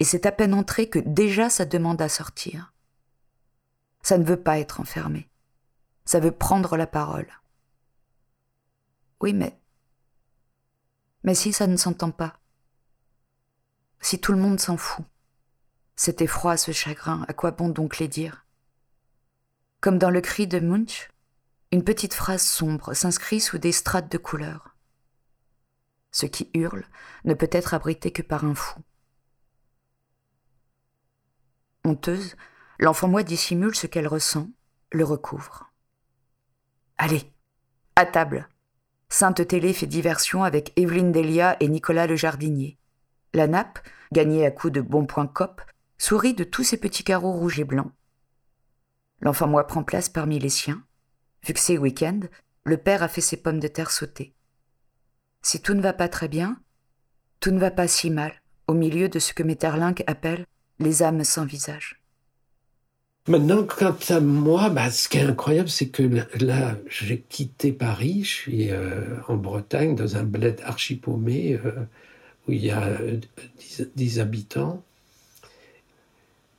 et 0.00 0.04
c'est 0.04 0.26
à 0.26 0.32
peine 0.32 0.54
entré 0.54 0.88
que 0.88 0.98
déjà 0.98 1.48
ça 1.50 1.64
demande 1.64 2.02
à 2.02 2.08
sortir. 2.08 2.72
Ça 4.02 4.18
ne 4.18 4.24
veut 4.24 4.40
pas 4.40 4.58
être 4.58 4.80
enfermé. 4.80 5.28
Ça 6.04 6.20
veut 6.20 6.32
prendre 6.32 6.76
la 6.76 6.86
parole. 6.86 7.28
Oui, 9.20 9.32
mais. 9.32 9.58
Mais 11.22 11.34
si 11.34 11.52
ça 11.52 11.66
ne 11.66 11.76
s'entend 11.76 12.10
pas 12.10 12.38
Si 14.00 14.20
tout 14.20 14.32
le 14.32 14.38
monde 14.38 14.60
s'en 14.60 14.76
fout 14.76 15.06
Cet 15.96 16.20
effroi, 16.20 16.58
ce 16.58 16.72
chagrin, 16.72 17.24
à 17.28 17.32
quoi 17.32 17.52
bon 17.52 17.70
donc 17.70 17.98
les 17.98 18.08
dire? 18.08 18.44
Comme 19.80 19.98
dans 19.98 20.10
le 20.10 20.20
cri 20.20 20.46
de 20.46 20.60
Munch, 20.60 21.10
une 21.72 21.84
petite 21.84 22.14
phrase 22.14 22.42
sombre 22.42 22.92
s'inscrit 22.94 23.40
sous 23.40 23.58
des 23.58 23.72
strates 23.72 24.12
de 24.12 24.18
couleurs. 24.18 24.76
Ce 26.12 26.26
qui 26.26 26.50
hurle 26.52 26.86
ne 27.24 27.34
peut 27.34 27.48
être 27.50 27.74
abrité 27.74 28.12
que 28.12 28.22
par 28.22 28.44
un 28.44 28.54
fou. 28.54 28.80
Honteuse, 31.84 32.36
l'enfant 32.78 33.08
moi 33.08 33.22
dissimule 33.22 33.74
ce 33.74 33.86
qu'elle 33.86 34.08
ressent, 34.08 34.48
le 34.90 35.04
recouvre. 35.04 35.70
Allez, 36.96 37.32
à 37.96 38.06
table. 38.06 38.48
Sainte 39.08 39.46
Télé 39.46 39.72
fait 39.72 39.86
diversion 39.86 40.44
avec 40.44 40.72
Evelyne 40.76 41.12
Delia 41.12 41.56
et 41.60 41.68
Nicolas 41.68 42.06
le 42.06 42.16
jardinier. 42.16 42.78
La 43.32 43.46
nappe, 43.46 43.78
gagnée 44.12 44.46
à 44.46 44.50
coups 44.50 44.72
de 44.72 44.80
bons 44.80 45.06
points 45.06 45.26
cop, 45.26 45.60
sourit 45.98 46.34
de 46.34 46.44
tous 46.44 46.64
ses 46.64 46.76
petits 46.76 47.04
carreaux 47.04 47.32
rouges 47.32 47.60
et 47.60 47.64
blancs. 47.64 47.92
L'enfant 49.20 49.46
moi 49.46 49.66
prend 49.66 49.84
place 49.84 50.08
parmi 50.08 50.38
les 50.38 50.48
siens. 50.48 50.84
Vu 51.46 51.52
que 51.52 51.60
c'est 51.60 51.78
week-end, 51.78 52.20
le 52.64 52.76
père 52.76 53.02
a 53.02 53.08
fait 53.08 53.20
ses 53.20 53.36
pommes 53.36 53.60
de 53.60 53.68
terre 53.68 53.90
sautées. 53.90 54.34
Si 55.42 55.60
tout 55.60 55.74
ne 55.74 55.82
va 55.82 55.92
pas 55.92 56.08
très 56.08 56.28
bien, 56.28 56.56
tout 57.40 57.50
ne 57.50 57.58
va 57.58 57.70
pas 57.70 57.88
si 57.88 58.10
mal, 58.10 58.32
au 58.66 58.74
milieu 58.74 59.08
de 59.08 59.18
ce 59.18 59.34
que 59.34 59.42
Metterlinck 59.42 60.02
appelle 60.06 60.46
les 60.78 61.02
âmes 61.02 61.24
sans 61.24 61.44
visage. 61.44 62.00
Maintenant, 63.26 63.64
quant 63.64 63.96
à 64.10 64.20
moi, 64.20 64.68
bah, 64.68 64.90
ce 64.90 65.08
qui 65.08 65.16
est 65.16 65.22
incroyable, 65.22 65.70
c'est 65.70 65.88
que 65.88 66.02
là, 66.38 66.76
j'ai 66.88 67.20
quitté 67.22 67.72
Paris, 67.72 68.22
je 68.22 68.28
suis 68.28 68.70
euh, 68.70 69.16
en 69.28 69.36
Bretagne, 69.36 69.94
dans 69.94 70.16
un 70.16 70.24
bled 70.24 70.60
archipaumé, 70.62 71.54
euh, 71.64 71.86
où 72.46 72.52
il 72.52 72.62
y 72.62 72.70
a 72.70 72.98
10, 73.96 74.20
habitants. 74.20 74.84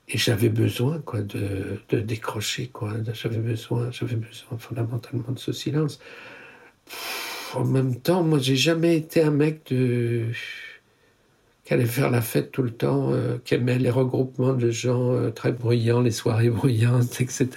et 0.08 0.18
j'avais 0.18 0.50
besoin 0.50 1.00
quoi, 1.02 1.22
de, 1.22 1.80
décrocher. 1.92 2.68
Quoi. 2.70 2.94
J'avais 3.14 3.38
besoin, 3.38 3.92
j'avais 3.92 4.16
besoin 4.16 4.58
fondamentalement 4.58 5.32
de 5.32 5.40
ce 5.40 5.52
silence. 5.54 6.00
en 7.54 7.66
même 7.66 8.00
temps, 8.02 8.24
moi, 8.24 8.40
j'ai 8.40 8.56
jamais 8.56 8.98
été 8.98 9.22
un 9.22 9.32
mec 9.32 9.68
de 9.72 10.26
qui 11.66 11.74
allait 11.74 11.86
faire 11.86 12.10
la 12.12 12.22
fête 12.22 12.52
tout 12.52 12.64
le 12.64 12.72
temps, 12.72 13.12
euh, 13.12 13.38
qui 13.44 13.56
aimait 13.56 13.80
les 13.80 13.90
regroupements 13.90 14.54
de 14.54 14.70
gens 14.70 15.12
euh, 15.14 15.32
très 15.32 15.52
bruyants, 15.52 16.02
les 16.02 16.12
soirées 16.12 16.50
bruyantes, 16.50 17.20
etc. 17.22 17.48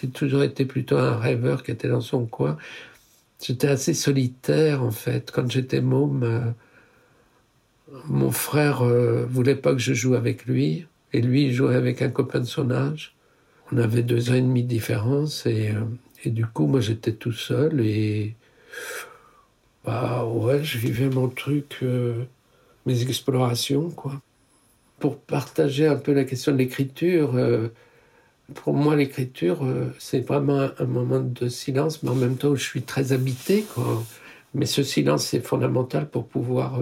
J'ai 0.00 0.08
toujours 0.08 0.42
été 0.42 0.64
plutôt 0.64 0.98
un 0.98 1.16
rêveur 1.18 1.62
qui 1.62 1.70
était 1.72 1.88
dans 1.88 2.00
son 2.00 2.26
coin. 2.26 2.56
J'étais 3.42 3.68
assez 3.68 3.94
solitaire, 3.94 4.82
en 4.82 4.90
fait. 4.92 5.30
Quand 5.32 5.50
j'étais 5.50 5.80
môme, 5.80 6.22
euh, 6.22 6.40
mon 8.06 8.30
frère 8.30 8.84
voulait 9.28 9.56
pas 9.56 9.72
que 9.72 9.80
je 9.80 9.94
joue 9.94 10.14
avec 10.14 10.46
lui. 10.46 10.86
Et 11.12 11.20
lui, 11.20 11.44
il 11.44 11.52
jouait 11.52 11.74
avec 11.74 12.02
un 12.02 12.10
copain 12.10 12.40
de 12.40 12.44
son 12.44 12.70
âge. 12.70 13.14
On 13.70 13.78
avait 13.78 14.02
deux 14.02 14.30
ans 14.30 14.34
et 14.34 14.40
demi 14.40 14.62
de 14.62 14.68
différence. 14.68 15.46
Et, 15.46 15.70
euh, 15.70 15.84
et 16.24 16.30
du 16.30 16.46
coup, 16.46 16.66
moi, 16.66 16.80
j'étais 16.80 17.12
tout 17.12 17.32
seul. 17.32 17.80
Et 17.80 18.34
bah 19.84 20.24
ouais, 20.24 20.62
je 20.62 20.78
vivais 20.78 21.08
mon 21.08 21.28
truc, 21.28 21.78
euh, 21.82 22.24
mes 22.86 23.02
explorations, 23.02 23.90
quoi. 23.90 24.20
Pour 24.98 25.18
partager 25.18 25.86
un 25.86 25.96
peu 25.96 26.12
la 26.12 26.24
question 26.24 26.52
de 26.52 26.58
l'écriture, 26.58 27.34
euh, 27.34 27.68
pour 28.54 28.74
moi, 28.74 28.96
l'écriture, 28.96 29.66
c'est 29.98 30.20
vraiment 30.20 30.68
un, 30.78 30.84
moment 30.84 31.20
de 31.20 31.48
silence, 31.48 32.02
mais 32.02 32.10
en 32.10 32.14
même 32.14 32.36
temps 32.36 32.50
où 32.50 32.56
je 32.56 32.64
suis 32.64 32.82
très 32.82 33.12
habité, 33.12 33.62
quoi. 33.62 34.02
Mais 34.54 34.66
ce 34.66 34.82
silence, 34.82 35.26
c'est 35.26 35.40
fondamental 35.40 36.08
pour 36.10 36.26
pouvoir 36.26 36.78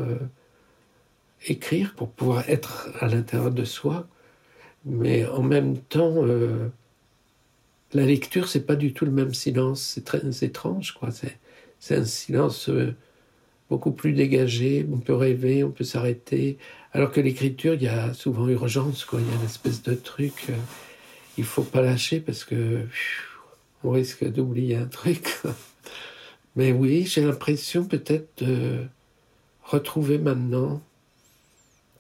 écrire, 1.46 1.94
pour 1.94 2.10
pouvoir 2.10 2.48
être 2.48 2.90
à 3.00 3.08
l'intérieur 3.08 3.50
de 3.50 3.64
soi. 3.64 4.06
Mais 4.84 5.26
en 5.26 5.42
même 5.42 5.78
temps, 5.78 6.26
euh, 6.26 6.68
la 7.92 8.04
lecture, 8.04 8.48
c'est 8.48 8.66
pas 8.66 8.76
du 8.76 8.92
tout 8.92 9.04
le 9.04 9.10
même 9.10 9.34
silence. 9.34 9.82
C'est 9.82 10.04
très 10.04 10.20
étrange, 10.42 10.92
quoi. 10.92 11.10
C'est 11.78 11.96
un 11.96 12.04
silence 12.04 12.68
euh, 12.68 12.94
beaucoup 13.70 13.92
plus 13.92 14.12
dégagé. 14.12 14.86
On 14.92 14.98
peut 14.98 15.14
rêver, 15.14 15.64
on 15.64 15.70
peut 15.70 15.84
s'arrêter. 15.84 16.58
Alors 16.92 17.12
que 17.12 17.20
l'écriture, 17.20 17.74
il 17.74 17.82
y 17.82 17.88
a 17.88 18.12
souvent 18.12 18.48
urgence, 18.48 19.04
quoi. 19.04 19.20
Il 19.20 19.28
y 19.28 19.30
a 19.30 19.36
une 19.36 19.46
espèce 19.46 19.82
de 19.82 19.94
truc. 19.94 20.46
Euh, 20.50 20.54
il 21.38 21.44
faut 21.44 21.62
pas 21.62 21.80
lâcher 21.80 22.20
parce 22.20 22.44
que 22.44 22.84
on 23.84 23.90
risque 23.92 24.30
d'oublier 24.30 24.76
un 24.76 24.86
truc. 24.86 25.38
Mais 26.56 26.72
oui, 26.72 27.06
j'ai 27.06 27.22
l'impression 27.22 27.84
peut-être 27.84 28.44
de 28.44 28.84
retrouver 29.62 30.18
maintenant 30.18 30.82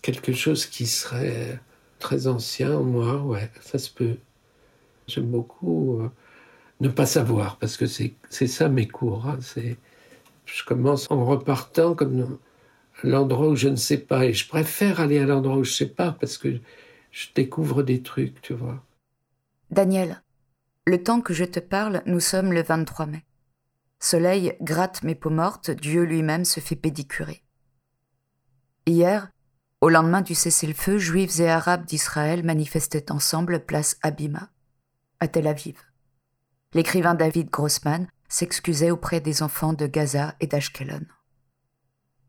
quelque 0.02 0.32
chose 0.32 0.66
qui 0.66 0.86
serait 0.86 1.60
très 2.00 2.26
ancien, 2.26 2.80
moi, 2.80 3.18
ouais, 3.22 3.50
ça 3.60 3.78
se 3.78 3.90
peut. 3.90 4.16
J'aime 5.06 5.26
beaucoup 5.26 6.00
euh, 6.00 6.08
ne 6.80 6.88
pas 6.88 7.06
savoir, 7.06 7.58
parce 7.58 7.76
que 7.76 7.86
c'est 7.86 8.14
ça 8.30 8.68
mes 8.68 8.88
cours. 8.88 9.26
Hein, 9.26 9.38
c'est 9.40 9.76
je 10.54 10.64
commence 10.64 11.10
en 11.10 11.24
repartant 11.24 11.94
comme 11.94 12.38
l'endroit 13.02 13.48
où 13.48 13.56
je 13.56 13.68
ne 13.68 13.76
sais 13.76 13.98
pas, 13.98 14.26
et 14.26 14.32
je 14.32 14.48
préfère 14.48 15.00
aller 15.00 15.18
à 15.18 15.26
l'endroit 15.26 15.56
où 15.56 15.64
je 15.64 15.70
ne 15.70 15.74
sais 15.74 15.88
pas, 15.88 16.12
parce 16.12 16.38
que 16.38 16.60
je 17.10 17.26
découvre 17.34 17.82
des 17.82 18.02
trucs, 18.02 18.40
tu 18.42 18.54
vois. 18.54 18.84
Daniel, 19.70 20.22
le 20.86 21.02
temps 21.02 21.20
que 21.20 21.34
je 21.34 21.44
te 21.44 21.60
parle, 21.60 22.02
nous 22.06 22.20
sommes 22.20 22.52
le 22.52 22.62
23 22.62 23.06
mai. 23.06 23.24
Soleil 24.00 24.56
gratte 24.60 25.02
mes 25.02 25.14
peaux 25.14 25.30
mortes, 25.30 25.70
Dieu 25.70 26.02
lui-même 26.02 26.44
se 26.44 26.60
fait 26.60 26.76
pédicurer. 26.76 27.42
Hier, 28.86 29.30
au 29.80 29.88
lendemain 29.88 30.20
du 30.20 30.34
cessez-le-feu, 30.34 30.98
juifs 30.98 31.38
et 31.38 31.48
arabes 31.48 31.84
d'Israël 31.84 32.44
manifestaient 32.44 33.12
ensemble 33.12 33.64
place 33.64 33.96
Abima, 34.02 34.50
à 35.20 35.28
Tel 35.28 35.46
Aviv. 35.46 35.78
L'écrivain 36.72 37.14
David 37.14 37.50
Grossman 37.50 38.06
s'excusait 38.30 38.90
auprès 38.90 39.20
des 39.20 39.42
enfants 39.42 39.74
de 39.74 39.86
Gaza 39.86 40.34
et 40.40 40.46
d'Ashkelon. 40.46 41.04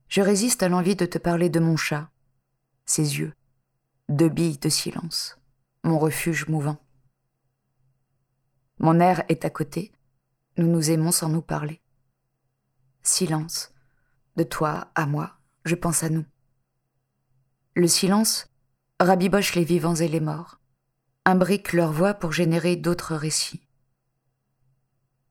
Je 0.10 0.20
résiste 0.20 0.64
à 0.64 0.68
l'envie 0.68 0.98
de 0.98 1.06
te 1.06 1.18
parler 1.18 1.50
de 1.50 1.62
mon 1.62 1.78
chat, 1.78 2.10
ses 2.86 3.20
yeux, 3.20 3.34
deux 4.10 4.28
billes 4.28 4.58
de 4.58 4.68
silence, 4.68 5.38
mon 5.86 5.98
refuge 5.98 6.48
mouvant. 6.50 6.84
Mon 8.80 9.00
air 9.00 9.24
est 9.30 9.46
à 9.46 9.50
côté, 9.50 9.94
nous 10.58 10.68
nous 10.68 10.92
aimons 10.92 11.12
sans 11.12 11.30
nous 11.30 11.42
parler. 11.42 11.80
Silence, 13.04 13.72
de 14.36 14.44
toi 14.44 14.92
à 14.96 15.06
moi, 15.06 15.38
je 15.64 15.76
pense 15.76 16.04
à 16.04 16.10
nous. 16.10 16.26
Le 17.76 17.88
silence 17.88 18.48
rabiboche 19.00 19.56
les 19.56 19.64
vivants 19.64 19.96
et 19.96 20.08
les 20.08 20.20
morts, 20.20 20.60
imbrique 21.26 21.74
leur 21.74 21.92
voix 21.92 22.16
pour 22.16 22.32
générer 22.32 22.76
d'autres 22.76 23.16
récits. 23.16 23.62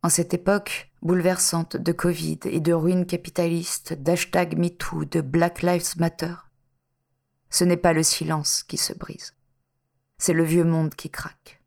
En 0.02 0.08
cette 0.08 0.32
époque 0.32 0.90
bouleversante 1.02 1.76
de 1.76 1.92
Covid 1.92 2.40
et 2.44 2.60
de 2.60 2.72
ruines 2.72 3.06
capitalistes, 3.06 3.92
d'hashtag 3.92 4.56
MeToo, 4.56 5.04
de 5.04 5.20
Black 5.20 5.62
Lives 5.62 5.98
Matter, 5.98 6.34
ce 7.50 7.64
n'est 7.64 7.76
pas 7.76 7.92
le 7.92 8.02
silence 8.02 8.62
qui 8.62 8.76
se 8.76 8.92
brise, 8.92 9.34
c'est 10.18 10.32
le 10.32 10.44
vieux 10.44 10.64
monde 10.64 10.94
qui 10.94 11.10
craque. 11.10 11.62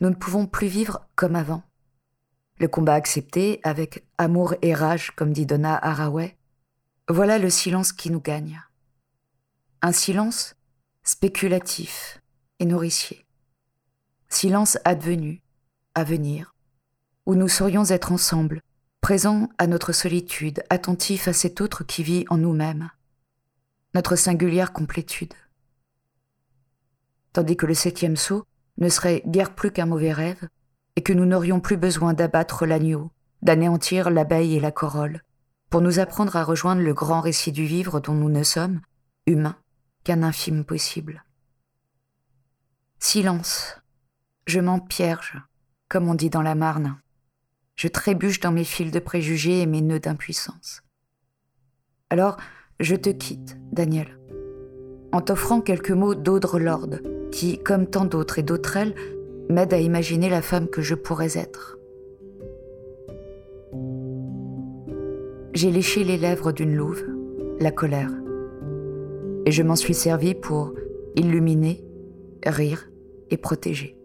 Nous 0.00 0.10
ne 0.10 0.14
pouvons 0.14 0.46
plus 0.46 0.68
vivre 0.68 1.08
comme 1.16 1.36
avant. 1.36 1.62
Le 2.58 2.68
combat 2.68 2.94
accepté, 2.94 3.60
avec 3.62 4.04
amour 4.18 4.54
et 4.62 4.74
rage, 4.74 5.12
comme 5.12 5.32
dit 5.32 5.46
Donna 5.46 5.76
Haraway, 5.76 6.36
voilà 7.08 7.38
le 7.38 7.50
silence 7.50 7.92
qui 7.92 8.10
nous 8.10 8.20
gagne 8.20 8.60
un 9.80 9.92
silence 9.92 10.56
spéculatif 11.04 12.20
et 12.58 12.64
nourricier. 12.64 13.26
Silence 14.28 14.78
advenu, 14.84 15.42
à 15.94 16.04
venir, 16.04 16.54
où 17.28 17.34
nous 17.34 17.46
saurions 17.46 17.84
être 17.84 18.10
ensemble, 18.10 18.62
présents 19.02 19.50
à 19.58 19.66
notre 19.66 19.92
solitude, 19.92 20.62
attentifs 20.70 21.28
à 21.28 21.34
cet 21.34 21.60
autre 21.60 21.84
qui 21.84 22.02
vit 22.02 22.24
en 22.30 22.38
nous-mêmes, 22.38 22.90
notre 23.94 24.16
singulière 24.16 24.72
complétude. 24.72 25.34
Tandis 27.34 27.58
que 27.58 27.66
le 27.66 27.74
septième 27.74 28.16
saut 28.16 28.46
ne 28.78 28.88
serait 28.88 29.22
guère 29.26 29.54
plus 29.54 29.70
qu'un 29.70 29.84
mauvais 29.84 30.14
rêve, 30.14 30.48
et 30.96 31.02
que 31.02 31.12
nous 31.12 31.26
n'aurions 31.26 31.60
plus 31.60 31.76
besoin 31.76 32.14
d'abattre 32.14 32.64
l'agneau, 32.64 33.12
d'anéantir 33.42 34.08
l'abeille 34.08 34.56
et 34.56 34.60
la 34.60 34.72
corolle, 34.72 35.22
pour 35.68 35.82
nous 35.82 35.98
apprendre 35.98 36.34
à 36.34 36.44
rejoindre 36.44 36.80
le 36.80 36.94
grand 36.94 37.20
récit 37.20 37.52
du 37.52 37.66
vivre 37.66 38.00
dont 38.00 38.14
nous 38.14 38.30
ne 38.30 38.42
sommes, 38.42 38.80
humains, 39.26 39.58
qu'un 40.02 40.22
infime 40.22 40.64
possible. 40.64 41.24
Silence. 42.98 43.76
Je 44.46 44.60
m'empierge, 44.60 45.36
comme 45.90 46.08
on 46.08 46.14
dit 46.14 46.30
dans 46.30 46.40
la 46.40 46.54
Marne. 46.54 46.98
Je 47.78 47.88
trébuche 47.88 48.40
dans 48.40 48.52
mes 48.52 48.64
fils 48.64 48.90
de 48.90 48.98
préjugés 48.98 49.62
et 49.62 49.66
mes 49.66 49.80
nœuds 49.80 50.00
d'impuissance. 50.00 50.82
Alors, 52.10 52.36
je 52.80 52.96
te 52.96 53.10
quitte, 53.10 53.56
Daniel, 53.72 54.18
en 55.12 55.20
t'offrant 55.20 55.60
quelques 55.60 55.92
mots 55.92 56.14
d'Audre 56.14 56.58
Lorde, 56.58 57.02
qui, 57.30 57.58
comme 57.58 57.86
tant 57.86 58.04
d'autres 58.04 58.38
et 58.40 58.42
d'autres 58.42 58.76
elles, 58.76 58.94
m'aident 59.48 59.74
à 59.74 59.78
imaginer 59.78 60.28
la 60.28 60.42
femme 60.42 60.68
que 60.68 60.82
je 60.82 60.94
pourrais 60.94 61.38
être. 61.38 61.78
J'ai 65.54 65.70
léché 65.70 66.04
les 66.04 66.18
lèvres 66.18 66.52
d'une 66.52 66.74
louve, 66.74 67.04
la 67.60 67.70
colère 67.70 68.10
et 69.48 69.50
je 69.50 69.62
m'en 69.62 69.76
suis 69.76 69.94
servi 69.94 70.34
pour 70.34 70.74
illuminer, 71.16 71.82
rire 72.44 72.90
et 73.30 73.38
protéger. 73.38 73.97